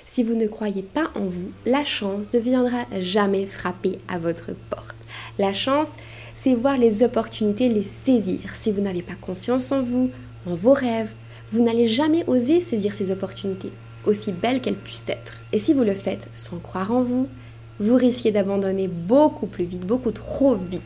Si 0.07 0.23
vous 0.23 0.35
ne 0.35 0.47
croyez 0.47 0.83
pas 0.83 1.11
en 1.15 1.27
vous, 1.27 1.51
la 1.67 1.85
chance 1.85 2.27
ne 2.33 2.39
viendra 2.39 2.87
jamais 3.01 3.47
frapper 3.47 3.99
à 4.09 4.19
votre 4.19 4.53
porte. 4.71 4.97
La 5.39 5.53
chance, 5.53 5.97
c'est 6.35 6.55
voir 6.55 6.79
les 6.79 7.03
opportunités, 7.03 7.69
les 7.69 7.83
saisir. 7.83 8.41
Si 8.55 8.73
vous 8.73 8.81
n'avez 8.81 9.03
pas 9.03 9.15
confiance 9.21 9.73
en 9.73 9.83
vous, 9.83 10.11
en 10.47 10.55
vos 10.55 10.73
rêves, 10.73 11.13
vous 11.53 11.63
n'allez 11.63 11.87
jamais 11.87 12.25
oser 12.27 12.61
saisir 12.61 12.95
ces 12.95 13.11
opportunités, 13.11 13.73
aussi 14.07 14.33
belles 14.33 14.61
qu'elles 14.61 14.75
puissent 14.75 15.05
être. 15.09 15.35
Et 15.53 15.59
si 15.59 15.73
vous 15.75 15.85
le 15.85 15.95
faites 15.95 16.29
sans 16.35 16.59
croire 16.59 16.93
en 16.93 17.03
vous, 17.03 17.29
vous 17.81 17.95
risquez 17.97 18.31
d'abandonner 18.31 18.89
beaucoup 18.89 19.47
plus 19.47 19.65
vite, 19.65 19.87
beaucoup 19.87 20.13
trop 20.13 20.55
vite, 20.55 20.83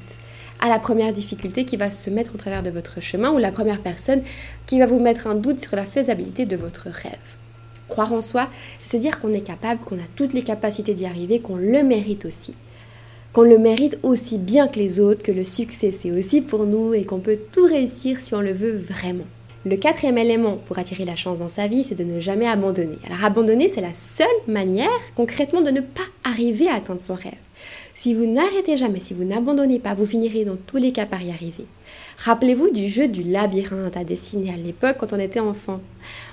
à 0.61 0.68
la 0.68 0.79
première 0.79 1.12
difficulté 1.12 1.64
qui 1.64 1.76
va 1.76 1.90
se 1.90 2.11
mettre 2.11 2.35
au 2.35 2.38
travers 2.38 2.62
de 2.62 2.70
votre 2.70 3.00
chemin 3.00 3.31
ou 3.33 3.38
la 3.38 3.52
première 3.52 3.83
personne 3.83 4.22
qui 4.66 4.79
va 4.79 4.87
vous 4.87 5.00
mettre 5.00 5.26
un 5.26 5.35
doute 5.35 5.61
sur 5.61 5.76
la 5.76 5.85
faisabilité 5.85 6.46
de 6.46 6.57
votre 6.57 6.88
rêve. 6.88 7.37
Croire 7.88 8.12
en 8.12 8.20
soi, 8.20 8.48
c'est 8.79 8.96
se 8.96 9.00
dire 9.00 9.20
qu'on 9.20 9.33
est 9.33 9.40
capable, 9.40 9.85
qu'on 9.85 9.96
a 9.96 10.09
toutes 10.16 10.33
les 10.33 10.42
capacités 10.42 10.94
d'y 10.94 11.07
arriver, 11.07 11.40
qu'on 11.40 11.57
le 11.57 11.83
mérite 11.83 12.24
aussi. 12.24 12.55
Qu'on 13.33 13.42
le 13.42 13.59
mérite 13.59 13.98
aussi 14.02 14.38
bien 14.38 14.66
que 14.66 14.79
les 14.79 14.98
autres, 14.98 15.22
que 15.22 15.33
le 15.33 15.44
succès 15.44 15.92
c'est 15.92 16.11
aussi 16.11 16.40
pour 16.40 16.64
nous 16.64 16.94
et 16.94 17.05
qu'on 17.05 17.20
peut 17.20 17.38
tout 17.52 17.64
réussir 17.64 18.20
si 18.20 18.35
on 18.35 18.40
le 18.40 18.52
veut 18.52 18.76
vraiment. 18.76 19.26
Le 19.68 19.76
quatrième 19.76 20.16
élément 20.16 20.59
pour 20.68 20.79
attirer 20.79 21.05
la 21.05 21.16
chance 21.16 21.40
dans 21.40 21.48
sa 21.48 21.66
vie, 21.66 21.83
c'est 21.83 21.96
de 21.96 22.05
ne 22.05 22.20
jamais 22.20 22.46
abandonner. 22.46 22.98
Alors 23.07 23.24
abandonner, 23.24 23.68
c'est 23.68 23.81
la 23.81 23.94
seule 23.94 24.29
manière 24.46 24.87
concrètement 25.16 25.61
de 25.61 25.70
ne 25.70 25.81
pas 25.81 26.05
arriver 26.22 26.68
à 26.68 26.76
atteindre 26.76 27.00
son 27.00 27.14
rêve. 27.14 27.35
Si 27.92 28.14
vous 28.14 28.26
n'arrêtez 28.26 28.76
jamais, 28.76 29.00
si 29.00 29.12
vous 29.12 29.24
n'abandonnez 29.24 29.81
pas, 29.81 29.94
vous 29.94 30.07
finirez 30.07 30.44
dans 30.44 30.55
tous 30.55 30.76
les 30.76 30.92
cas 30.92 31.05
par 31.05 31.20
y 31.20 31.33
arriver. 31.33 31.66
Rappelez-vous 32.18 32.70
du 32.70 32.88
jeu 32.88 33.09
du 33.09 33.24
labyrinthe 33.24 33.96
à 33.96 34.05
dessiner 34.05 34.52
à 34.52 34.57
l'époque 34.57 34.98
quand 35.00 35.12
on 35.12 35.18
était 35.18 35.40
enfant. 35.40 35.81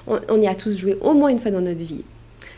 On, 0.05 0.39
y 0.39 0.45
a 0.45 0.53
tous 0.53 0.77
joué 0.77 0.95
au 1.01 1.15
moins 1.15 1.29
une 1.29 1.39
fois 1.39 1.49
dans 1.49 1.61
notre 1.61 1.83
vie. 1.83 2.03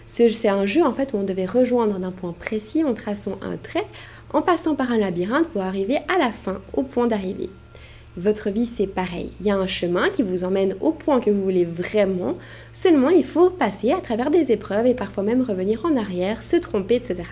C'est 0.07 0.49
un 0.49 0.65
jeu 0.65 0.83
en 0.83 0.91
fait 0.91 1.13
où 1.13 1.17
on 1.17 1.23
devait 1.23 1.45
rejoindre 1.45 1.99
d'un 1.99 2.11
point 2.11 2.35
précis 2.37 2.83
en 2.83 2.93
traçant 2.93 3.39
un 3.41 3.55
trait, 3.55 3.87
en 4.33 4.41
passant 4.41 4.75
par 4.75 4.91
un 4.91 4.97
labyrinthe 4.97 5.47
pour 5.47 5.61
arriver 5.61 5.99
à 6.13 6.17
la 6.19 6.33
fin, 6.33 6.59
au 6.73 6.83
point 6.83 7.07
d'arrivée. 7.07 7.49
Votre 8.17 8.49
vie, 8.49 8.65
c'est 8.65 8.87
pareil. 8.87 9.29
Il 9.41 9.45
y 9.45 9.51
a 9.51 9.57
un 9.57 9.67
chemin 9.67 10.09
qui 10.09 10.23
vous 10.23 10.45
emmène 10.45 10.75
au 10.79 10.91
point 10.91 11.19
que 11.19 11.29
vous 11.29 11.43
voulez 11.43 11.65
vraiment. 11.65 12.35
Seulement, 12.71 13.09
il 13.09 13.25
faut 13.25 13.49
passer 13.49 13.91
à 13.91 13.99
travers 13.99 14.31
des 14.31 14.53
épreuves 14.53 14.85
et 14.85 14.93
parfois 14.93 15.23
même 15.23 15.41
revenir 15.41 15.85
en 15.85 15.97
arrière, 15.97 16.41
se 16.41 16.55
tromper, 16.55 16.95
etc. 16.95 17.23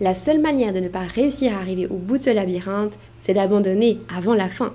La 0.00 0.14
seule 0.14 0.40
manière 0.40 0.72
de 0.72 0.80
ne 0.80 0.88
pas 0.88 1.00
réussir 1.00 1.52
à 1.52 1.60
arriver 1.60 1.86
au 1.88 1.96
bout 1.96 2.18
de 2.18 2.22
ce 2.22 2.30
labyrinthe, 2.30 2.94
c'est 3.18 3.34
d'abandonner 3.34 3.98
avant 4.16 4.34
la 4.34 4.48
fin. 4.48 4.72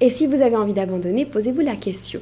Et 0.00 0.10
si 0.10 0.26
vous 0.26 0.42
avez 0.42 0.56
envie 0.56 0.74
d'abandonner, 0.74 1.24
posez-vous 1.24 1.60
la 1.60 1.76
question. 1.76 2.20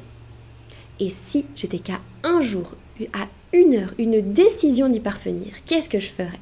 Et 1.01 1.09
si 1.09 1.45
j'étais 1.55 1.79
qu'à 1.79 1.99
un 2.23 2.41
jour, 2.41 2.75
à 3.13 3.27
une 3.53 3.75
heure, 3.75 3.93
une 3.97 4.21
décision 4.21 4.89
d'y 4.89 4.99
parvenir, 4.99 5.53
qu'est-ce 5.65 5.89
que 5.89 5.99
je 5.99 6.09
ferais? 6.09 6.39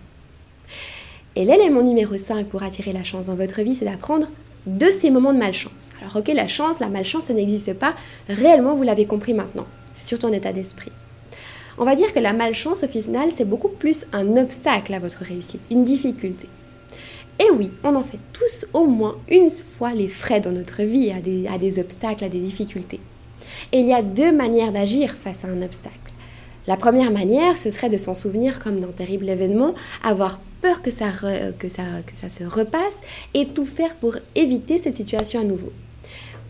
Et 1.35 1.45
l'élément 1.45 1.83
numéro 1.83 2.17
5 2.17 2.47
pour 2.47 2.63
attirer 2.63 2.93
la 2.93 3.03
chance 3.03 3.27
dans 3.27 3.35
votre 3.35 3.61
vie, 3.61 3.75
c'est 3.75 3.85
d'apprendre 3.85 4.27
de 4.67 4.91
ces 4.91 5.09
moments 5.09 5.33
de 5.33 5.39
malchance. 5.39 5.91
Alors 6.01 6.17
ok, 6.17 6.27
la 6.35 6.47
chance, 6.47 6.79
la 6.79 6.89
malchance, 6.89 7.25
ça 7.25 7.33
n'existe 7.33 7.73
pas. 7.73 7.95
Réellement, 8.29 8.75
vous 8.75 8.83
l'avez 8.83 9.05
compris 9.05 9.33
maintenant. 9.33 9.65
C'est 9.93 10.07
surtout 10.07 10.27
un 10.27 10.33
état 10.33 10.53
d'esprit. 10.53 10.91
On 11.79 11.85
va 11.85 11.95
dire 11.95 12.11
que 12.13 12.19
la 12.19 12.33
malchance, 12.33 12.83
au 12.83 12.87
final, 12.87 13.29
c'est 13.31 13.45
beaucoup 13.45 13.69
plus 13.69 14.05
un 14.11 14.35
obstacle 14.35 14.93
à 14.93 14.99
votre 14.99 15.23
réussite, 15.23 15.61
une 15.71 15.83
difficulté. 15.83 16.47
Et 17.39 17.51
oui, 17.53 17.71
on 17.83 17.95
en 17.95 18.03
fait 18.03 18.19
tous 18.33 18.65
au 18.73 18.87
moins 18.87 19.15
une 19.29 19.49
fois 19.49 19.93
les 19.93 20.07
frais 20.07 20.39
dans 20.39 20.51
notre 20.51 20.81
vie 20.81 21.11
à 21.11 21.21
des, 21.21 21.47
à 21.47 21.57
des 21.57 21.79
obstacles, 21.79 22.23
à 22.23 22.29
des 22.29 22.39
difficultés. 22.39 22.99
Et 23.71 23.79
il 23.79 23.85
y 23.85 23.93
a 23.93 24.01
deux 24.01 24.31
manières 24.31 24.71
d'agir 24.71 25.11
face 25.11 25.45
à 25.45 25.49
un 25.49 25.61
obstacle. 25.61 25.95
La 26.65 26.77
première 26.77 27.11
manière, 27.11 27.57
ce 27.57 27.69
serait 27.69 27.89
de 27.89 27.97
s'en 27.97 28.13
souvenir 28.13 28.59
comme 28.59 28.79
d'un 28.79 28.87
terrible 28.87 29.29
événement, 29.29 29.73
avoir 30.03 30.39
peur 30.61 30.81
que 30.81 30.91
ça, 30.91 31.07
que, 31.59 31.67
ça, 31.67 31.83
que 32.05 32.17
ça 32.17 32.29
se 32.29 32.43
repasse 32.43 33.01
et 33.33 33.47
tout 33.47 33.65
faire 33.65 33.95
pour 33.95 34.15
éviter 34.35 34.77
cette 34.77 34.95
situation 34.95 35.39
à 35.39 35.43
nouveau. 35.43 35.71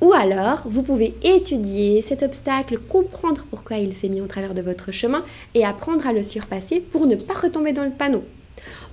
Ou 0.02 0.14
alors, 0.14 0.62
vous 0.66 0.84
pouvez 0.84 1.16
étudier 1.24 2.04
cet 2.04 2.22
obstacle, 2.22 2.78
comprendre 2.78 3.46
pourquoi 3.50 3.78
il 3.78 3.96
s'est 3.96 4.10
mis 4.10 4.22
au 4.22 4.28
travers 4.28 4.54
de 4.54 4.62
votre 4.62 4.92
chemin 4.92 5.24
et 5.56 5.66
apprendre 5.66 6.06
à 6.06 6.14
le 6.14 6.22
surpasser 6.22 6.80
pour 6.80 7.08
ne 7.08 7.16
pas 7.16 7.34
retomber 7.34 7.74
dans 7.74 7.84
le 7.84 7.92
panneau. 7.92 8.24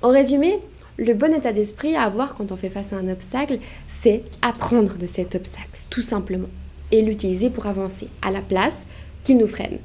En 0.01 0.09
résumé, 0.09 0.59
le 0.97 1.13
bon 1.13 1.35
état 1.35 1.53
d'esprit 1.53 1.95
à 1.95 2.05
avoir 2.05 2.35
quand 2.35 2.53
on 2.53 2.57
fait 2.57 2.71
face 2.71 2.93
à 2.93 2.97
un 2.97 3.09
obstacle, 3.09 3.59
c'est 3.87 4.23
apprendre 4.41 4.97
de 4.97 5.07
cet 5.07 5.35
obstacle, 5.35 5.81
tout 5.91 6.03
simplement, 6.03 6.49
et 6.91 7.03
l'utiliser 7.03 7.51
pour 7.51 7.67
avancer, 7.67 8.09
à 8.23 8.31
la 8.31 8.41
place 8.41 8.87
qu'il 9.25 9.37
nous 9.37 9.47
freine. 9.47 9.79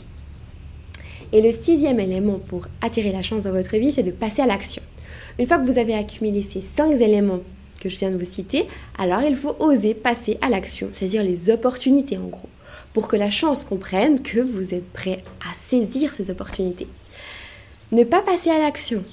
Et 1.34 1.42
le 1.42 1.52
sixième 1.52 2.00
élément 2.00 2.40
pour 2.40 2.68
attirer 2.82 3.12
la 3.12 3.24
chance 3.24 3.44
dans 3.44 3.52
votre 3.52 3.76
vie, 3.78 3.92
c'est 3.92 4.04
de 4.04 4.12
passer 4.12 4.42
à 4.42 4.46
l'action. 4.46 4.82
Une 5.38 5.46
fois 5.46 5.58
que 5.58 5.66
vous 5.66 5.78
avez 5.78 5.94
accumulé 5.96 6.42
ces 6.42 6.62
cinq 6.62 6.94
éléments 6.94 7.42
que 7.80 7.90
je 7.90 7.98
viens 7.98 8.12
de 8.12 8.18
vous 8.18 8.26
citer, 8.26 8.68
alors 8.98 9.22
il 9.22 9.36
faut 9.36 9.56
oser 9.60 9.94
passer 9.94 10.38
à 10.42 10.50
l'action, 10.50 10.90
c'est-à-dire 10.92 11.24
les 11.24 11.50
opportunités 11.50 12.18
en 12.18 12.28
gros, 12.28 12.50
pour 12.94 13.08
que 13.08 13.16
la 13.16 13.32
chance 13.32 13.64
comprenne 13.64 14.22
que 14.22 14.40
vous 14.40 14.74
êtes 14.74 14.92
prêt 14.92 15.20
à 15.50 15.54
saisir 15.54 16.14
ces 16.14 16.30
opportunités. 16.30 16.88
Ne 17.92 18.04
pas 18.04 18.22
passer 18.22 18.50
à 18.50 18.60
l'action. 18.60 19.04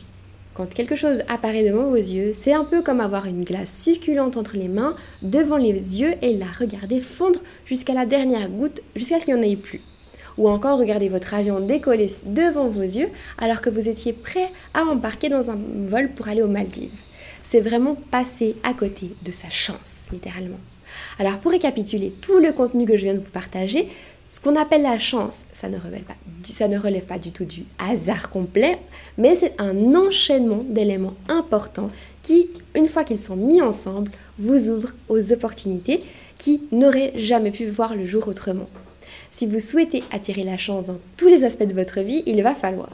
Quand 0.52 0.72
quelque 0.72 0.96
chose 0.96 1.22
apparaît 1.28 1.68
devant 1.68 1.90
vos 1.90 1.96
yeux, 1.96 2.32
c'est 2.32 2.54
un 2.54 2.64
peu 2.64 2.82
comme 2.82 3.00
avoir 3.00 3.26
une 3.26 3.44
glace 3.44 3.82
succulente 3.82 4.38
entre 4.38 4.56
les 4.56 4.68
mains, 4.68 4.96
devant 5.20 5.58
les 5.58 6.00
yeux, 6.00 6.14
et 6.22 6.34
la 6.34 6.46
regarder 6.46 7.02
fondre 7.02 7.40
jusqu'à 7.66 7.92
la 7.92 8.06
dernière 8.06 8.48
goutte, 8.48 8.82
jusqu'à 8.94 9.20
ce 9.20 9.26
qu'il 9.26 9.34
n'y 9.34 9.40
en 9.40 9.42
ait 9.42 9.56
plus. 9.56 9.82
Ou 10.38 10.49
encore 10.49 10.79
regarder 10.79 11.09
votre 11.09 11.35
avion 11.35 11.61
décoller 11.61 12.09
devant 12.27 12.68
vos 12.68 12.83
yeux 12.83 13.09
alors 13.38 13.62
que 13.62 13.70
vous 13.70 13.88
étiez 13.88 14.12
prêt 14.12 14.51
à 14.75 14.83
embarquer 14.83 15.29
dans 15.29 15.51
un 15.51 15.59
vol 15.87 16.11
pour 16.11 16.29
aller 16.29 16.42
aux 16.42 16.49
Maldives 16.49 16.90
c'est 17.46 17.61
vraiment 17.61 17.96
passer 18.11 18.57
à 18.64 18.75
côté 18.75 19.12
de 19.22 19.31
sa 19.31 19.49
chance, 19.49 20.09
littéralement. 20.11 20.59
Alors 21.18 21.38
pour 21.38 21.53
récapituler 21.53 22.11
tout 22.20 22.38
le 22.38 22.53
contenu 22.53 22.87
que 22.87 22.96
je 22.96 23.05
viens 23.05 23.14
de 23.14 23.20
vous 23.20 23.31
partager, 23.31 23.88
ce 24.29 24.40
qu'on 24.40 24.57
appelle 24.57 24.83
la 24.83 24.99
chance, 24.99 25.44
ça 25.53 25.68
ne, 25.68 25.79
relève 25.79 26.03
pas, 26.03 26.16
ça 26.42 26.66
ne 26.66 26.77
relève 26.77 27.05
pas 27.05 27.18
du 27.18 27.31
tout 27.31 27.44
du 27.44 27.62
hasard 27.79 28.31
complet, 28.31 28.79
mais 29.16 29.37
c'est 29.37 29.55
un 29.61 29.94
enchaînement 29.94 30.64
d'éléments 30.68 31.14
importants 31.29 31.90
qui, 32.22 32.49
une 32.75 32.87
fois 32.87 33.05
qu'ils 33.05 33.20
sont 33.20 33.37
mis 33.37 33.62
ensemble, 33.62 34.11
vous 34.40 34.68
ouvrent 34.68 34.94
aux 35.09 35.33
opportunités 35.33 36.03
qui 36.38 36.62
n'auraient 36.72 37.12
jamais 37.14 37.53
pu 37.53 37.66
voir 37.66 37.94
le 37.94 38.07
jour 38.07 38.27
autrement. 38.27 38.66
Si 39.30 39.46
vous 39.46 39.60
souhaitez 39.60 40.04
attirer 40.10 40.44
la 40.44 40.56
chance 40.56 40.86
dans 40.86 40.98
tous 41.16 41.28
les 41.28 41.44
aspects 41.44 41.66
de 41.66 41.74
votre 41.74 42.00
vie, 42.00 42.22
il 42.26 42.42
va 42.42 42.54
falloir 42.54 42.90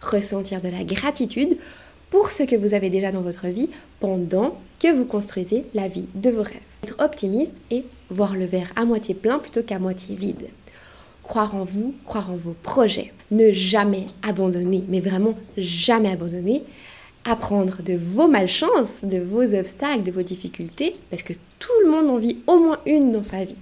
ressentir 0.00 0.60
de 0.60 0.68
la 0.68 0.84
gratitude 0.84 1.56
pour 2.10 2.30
ce 2.30 2.42
que 2.42 2.56
vous 2.56 2.74
avez 2.74 2.90
déjà 2.90 3.10
dans 3.10 3.22
votre 3.22 3.48
vie 3.48 3.70
pendant 4.00 4.56
que 4.78 4.92
vous 4.92 5.04
construisez 5.04 5.64
la 5.74 5.88
vie 5.88 6.06
de 6.14 6.30
vos 6.30 6.42
rêves. 6.42 6.60
Être 6.84 7.02
optimiste 7.02 7.56
et 7.70 7.84
voir 8.10 8.36
le 8.36 8.44
verre 8.44 8.72
à 8.76 8.84
moitié 8.84 9.14
plein 9.14 9.38
plutôt 9.38 9.62
qu'à 9.62 9.78
moitié 9.78 10.14
vide. 10.14 10.48
Croire 11.22 11.54
en 11.54 11.64
vous, 11.64 11.94
croire 12.04 12.30
en 12.30 12.36
vos 12.36 12.54
projets. 12.62 13.12
Ne 13.30 13.50
jamais 13.52 14.06
abandonner, 14.22 14.84
mais 14.88 15.00
vraiment 15.00 15.34
jamais 15.56 16.10
abandonner. 16.10 16.62
Apprendre 17.24 17.82
de 17.82 17.94
vos 17.94 18.28
malchances, 18.28 19.04
de 19.04 19.18
vos 19.18 19.54
obstacles, 19.54 20.02
de 20.02 20.12
vos 20.12 20.22
difficultés, 20.22 20.94
parce 21.10 21.22
que 21.22 21.32
tout 21.58 21.72
le 21.82 21.90
monde 21.90 22.10
en 22.10 22.18
vit 22.18 22.36
au 22.46 22.58
moins 22.58 22.78
une 22.84 23.10
dans 23.10 23.22
sa 23.22 23.44
vie. 23.44 23.56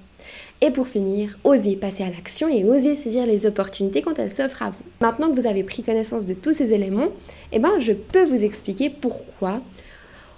Et 0.64 0.70
pour 0.70 0.86
finir, 0.86 1.36
osez 1.42 1.74
passer 1.74 2.04
à 2.04 2.10
l'action 2.10 2.48
et 2.48 2.62
osez 2.62 2.94
saisir 2.94 3.26
les 3.26 3.46
opportunités 3.46 4.00
quand 4.00 4.20
elles 4.20 4.30
s'offrent 4.30 4.62
à 4.62 4.70
vous. 4.70 4.84
Maintenant 5.00 5.28
que 5.28 5.40
vous 5.40 5.48
avez 5.48 5.64
pris 5.64 5.82
connaissance 5.82 6.24
de 6.24 6.34
tous 6.34 6.52
ces 6.52 6.72
éléments, 6.72 7.08
eh 7.50 7.58
ben, 7.58 7.80
je 7.80 7.90
peux 7.92 8.24
vous 8.24 8.44
expliquer 8.44 8.88
pourquoi 8.88 9.60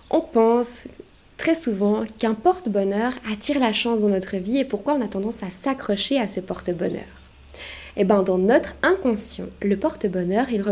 on 0.08 0.22
pense 0.22 0.86
très 1.36 1.54
souvent 1.54 2.04
qu'un 2.18 2.32
porte-bonheur 2.32 3.12
attire 3.30 3.58
la 3.58 3.74
chance 3.74 4.00
dans 4.00 4.08
notre 4.08 4.36
vie 4.38 4.58
et 4.58 4.64
pourquoi 4.64 4.94
on 4.94 5.02
a 5.02 5.08
tendance 5.08 5.42
à 5.42 5.50
s'accrocher 5.50 6.18
à 6.18 6.26
ce 6.26 6.40
porte-bonheur. 6.40 7.02
Eh 7.98 8.04
ben, 8.04 8.22
dans 8.22 8.38
notre 8.38 8.76
inconscient, 8.82 9.46
le 9.60 9.76
porte-bonheur, 9.76 10.46
il, 10.50 10.64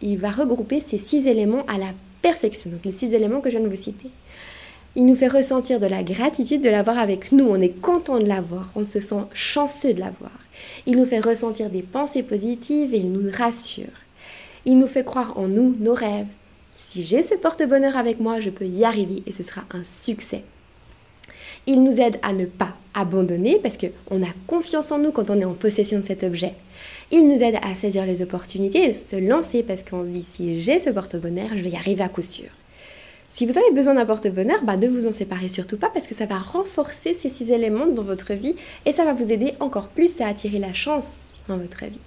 il 0.00 0.18
va 0.18 0.30
regrouper 0.30 0.80
ces 0.80 0.96
six 0.96 1.26
éléments 1.26 1.66
à 1.66 1.76
la 1.76 1.92
perfection, 2.22 2.70
donc 2.70 2.86
les 2.86 2.92
six 2.92 3.12
éléments 3.12 3.42
que 3.42 3.50
je 3.50 3.58
viens 3.58 3.66
de 3.66 3.70
vous 3.70 3.80
citer. 3.80 4.08
Il 4.98 5.04
nous 5.04 5.14
fait 5.14 5.28
ressentir 5.28 5.78
de 5.78 5.84
la 5.86 6.02
gratitude 6.02 6.62
de 6.62 6.70
l'avoir 6.70 6.98
avec 6.98 7.30
nous. 7.30 7.44
On 7.44 7.60
est 7.60 7.80
content 7.82 8.18
de 8.18 8.24
l'avoir. 8.24 8.70
On 8.76 8.86
se 8.86 8.98
sent 8.98 9.24
chanceux 9.34 9.92
de 9.92 10.00
l'avoir. 10.00 10.32
Il 10.86 10.96
nous 10.96 11.04
fait 11.04 11.20
ressentir 11.20 11.68
des 11.68 11.82
pensées 11.82 12.22
positives 12.22 12.94
et 12.94 12.98
il 12.98 13.12
nous 13.12 13.30
rassure. 13.30 13.92
Il 14.64 14.78
nous 14.78 14.86
fait 14.86 15.04
croire 15.04 15.38
en 15.38 15.48
nous, 15.48 15.74
nos 15.80 15.92
rêves. 15.92 16.26
Si 16.78 17.02
j'ai 17.02 17.20
ce 17.20 17.34
porte-bonheur 17.34 17.94
avec 17.94 18.20
moi, 18.20 18.40
je 18.40 18.48
peux 18.48 18.64
y 18.64 18.84
arriver 18.84 19.22
et 19.26 19.32
ce 19.32 19.42
sera 19.42 19.64
un 19.74 19.84
succès. 19.84 20.44
Il 21.66 21.84
nous 21.84 22.00
aide 22.00 22.16
à 22.22 22.32
ne 22.32 22.46
pas 22.46 22.74
abandonner 22.94 23.58
parce 23.62 23.76
qu'on 23.76 24.22
a 24.22 24.34
confiance 24.46 24.92
en 24.92 24.98
nous 24.98 25.12
quand 25.12 25.28
on 25.28 25.38
est 25.38 25.44
en 25.44 25.52
possession 25.52 26.00
de 26.00 26.06
cet 26.06 26.22
objet. 26.22 26.54
Il 27.10 27.28
nous 27.28 27.42
aide 27.42 27.56
à 27.60 27.74
saisir 27.74 28.06
les 28.06 28.22
opportunités 28.22 28.84
et 28.84 28.92
se 28.94 29.16
lancer 29.16 29.62
parce 29.62 29.82
qu'on 29.82 30.06
se 30.06 30.10
dit 30.10 30.26
si 30.28 30.58
j'ai 30.58 30.80
ce 30.80 30.88
porte-bonheur, 30.88 31.50
je 31.54 31.62
vais 31.62 31.70
y 31.70 31.76
arriver 31.76 32.02
à 32.02 32.08
coup 32.08 32.22
sûr. 32.22 32.48
Si 33.28 33.44
vous 33.44 33.58
avez 33.58 33.72
besoin 33.72 33.94
d'un 33.94 34.06
porte-bonheur, 34.06 34.62
bah, 34.64 34.76
ne 34.76 34.88
vous 34.88 35.06
en 35.06 35.10
séparez 35.10 35.48
surtout 35.48 35.76
pas 35.76 35.90
parce 35.90 36.06
que 36.06 36.14
ça 36.14 36.26
va 36.26 36.38
renforcer 36.38 37.12
ces 37.12 37.28
six 37.28 37.50
éléments 37.50 37.86
dans 37.86 38.02
votre 38.02 38.32
vie 38.34 38.54
et 38.84 38.92
ça 38.92 39.04
va 39.04 39.14
vous 39.14 39.32
aider 39.32 39.54
encore 39.60 39.88
plus 39.88 40.20
à 40.20 40.28
attirer 40.28 40.58
la 40.58 40.72
chance 40.72 41.20
dans 41.48 41.58
votre 41.58 41.84
vie. 41.84 42.00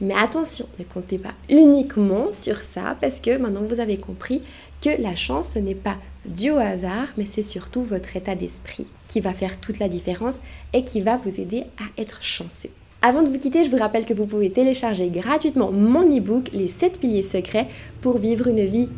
Mais 0.00 0.14
attention, 0.14 0.66
ne 0.78 0.84
comptez 0.84 1.18
pas 1.18 1.34
uniquement 1.48 2.32
sur 2.32 2.62
ça 2.62 2.96
parce 3.00 3.20
que 3.20 3.36
maintenant 3.36 3.62
vous 3.62 3.80
avez 3.80 3.96
compris 3.96 4.42
que 4.82 4.90
la 5.00 5.14
chance, 5.14 5.50
ce 5.54 5.58
n'est 5.58 5.74
pas 5.74 5.96
dû 6.26 6.50
au 6.50 6.56
hasard, 6.56 7.08
mais 7.16 7.26
c'est 7.26 7.42
surtout 7.42 7.82
votre 7.82 8.16
état 8.16 8.34
d'esprit 8.34 8.86
qui 9.08 9.20
va 9.20 9.32
faire 9.32 9.60
toute 9.60 9.78
la 9.78 9.88
différence 9.88 10.40
et 10.72 10.82
qui 10.82 11.00
va 11.00 11.16
vous 11.16 11.40
aider 11.40 11.64
à 11.78 12.00
être 12.00 12.22
chanceux. 12.22 12.70
Avant 13.00 13.22
de 13.22 13.28
vous 13.28 13.38
quitter, 13.38 13.64
je 13.64 13.70
vous 13.70 13.76
rappelle 13.76 14.06
que 14.06 14.14
vous 14.14 14.26
pouvez 14.26 14.50
télécharger 14.50 15.08
gratuitement 15.10 15.70
mon 15.70 16.04
e-book 16.04 16.48
Les 16.52 16.68
7 16.68 16.98
piliers 16.98 17.22
secrets 17.22 17.68
pour 18.00 18.18
vivre 18.18 18.48
une 18.48 18.64
vie 18.64 18.88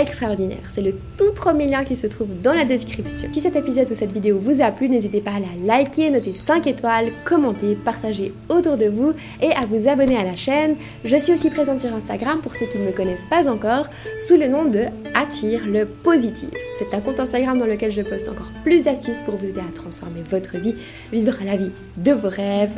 extraordinaire. 0.00 0.58
C'est 0.68 0.82
le 0.82 0.94
tout 1.16 1.32
premier 1.34 1.66
lien 1.68 1.84
qui 1.84 1.96
se 1.96 2.06
trouve 2.06 2.28
dans 2.42 2.52
la 2.52 2.64
description. 2.64 3.28
Si 3.32 3.40
cet 3.40 3.56
épisode 3.56 3.90
ou 3.90 3.94
cette 3.94 4.12
vidéo 4.12 4.38
vous 4.38 4.62
a 4.62 4.70
plu, 4.70 4.88
n'hésitez 4.88 5.20
pas 5.20 5.32
à 5.32 5.40
la 5.40 5.76
liker, 5.76 6.10
noter 6.10 6.32
5 6.32 6.66
étoiles, 6.66 7.12
commenter, 7.24 7.74
partager 7.74 8.32
autour 8.48 8.76
de 8.76 8.86
vous 8.86 9.12
et 9.40 9.52
à 9.52 9.66
vous 9.66 9.88
abonner 9.88 10.16
à 10.16 10.24
la 10.24 10.36
chaîne. 10.36 10.76
Je 11.04 11.16
suis 11.16 11.32
aussi 11.32 11.50
présente 11.50 11.80
sur 11.80 11.92
Instagram 11.92 12.40
pour 12.42 12.54
ceux 12.54 12.66
qui 12.66 12.78
ne 12.78 12.86
me 12.86 12.92
connaissent 12.92 13.26
pas 13.28 13.50
encore 13.50 13.88
sous 14.20 14.36
le 14.36 14.48
nom 14.48 14.64
de 14.64 14.84
Attire 15.14 15.66
le 15.66 15.86
positif. 15.86 16.50
C'est 16.78 16.92
un 16.92 17.00
compte 17.00 17.20
Instagram 17.20 17.58
dans 17.58 17.66
lequel 17.66 17.92
je 17.92 18.02
poste 18.02 18.28
encore 18.28 18.50
plus 18.64 18.84
d'astuces 18.84 19.22
pour 19.22 19.36
vous 19.36 19.46
aider 19.46 19.60
à 19.60 19.72
transformer 19.72 20.22
votre 20.28 20.58
vie, 20.58 20.74
vivre 21.12 21.38
la 21.44 21.56
vie 21.56 21.70
de 21.96 22.12
vos 22.12 22.28
rêves 22.28 22.76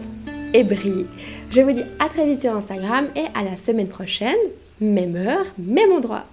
et 0.52 0.64
briller. 0.64 1.06
Je 1.50 1.60
vous 1.60 1.72
dis 1.72 1.84
à 1.98 2.08
très 2.08 2.26
vite 2.26 2.42
sur 2.42 2.54
Instagram 2.54 3.06
et 3.16 3.24
à 3.34 3.42
la 3.42 3.56
semaine 3.56 3.88
prochaine, 3.88 4.36
même 4.80 5.16
heure, 5.16 5.46
même 5.58 5.92
endroit. 5.92 6.24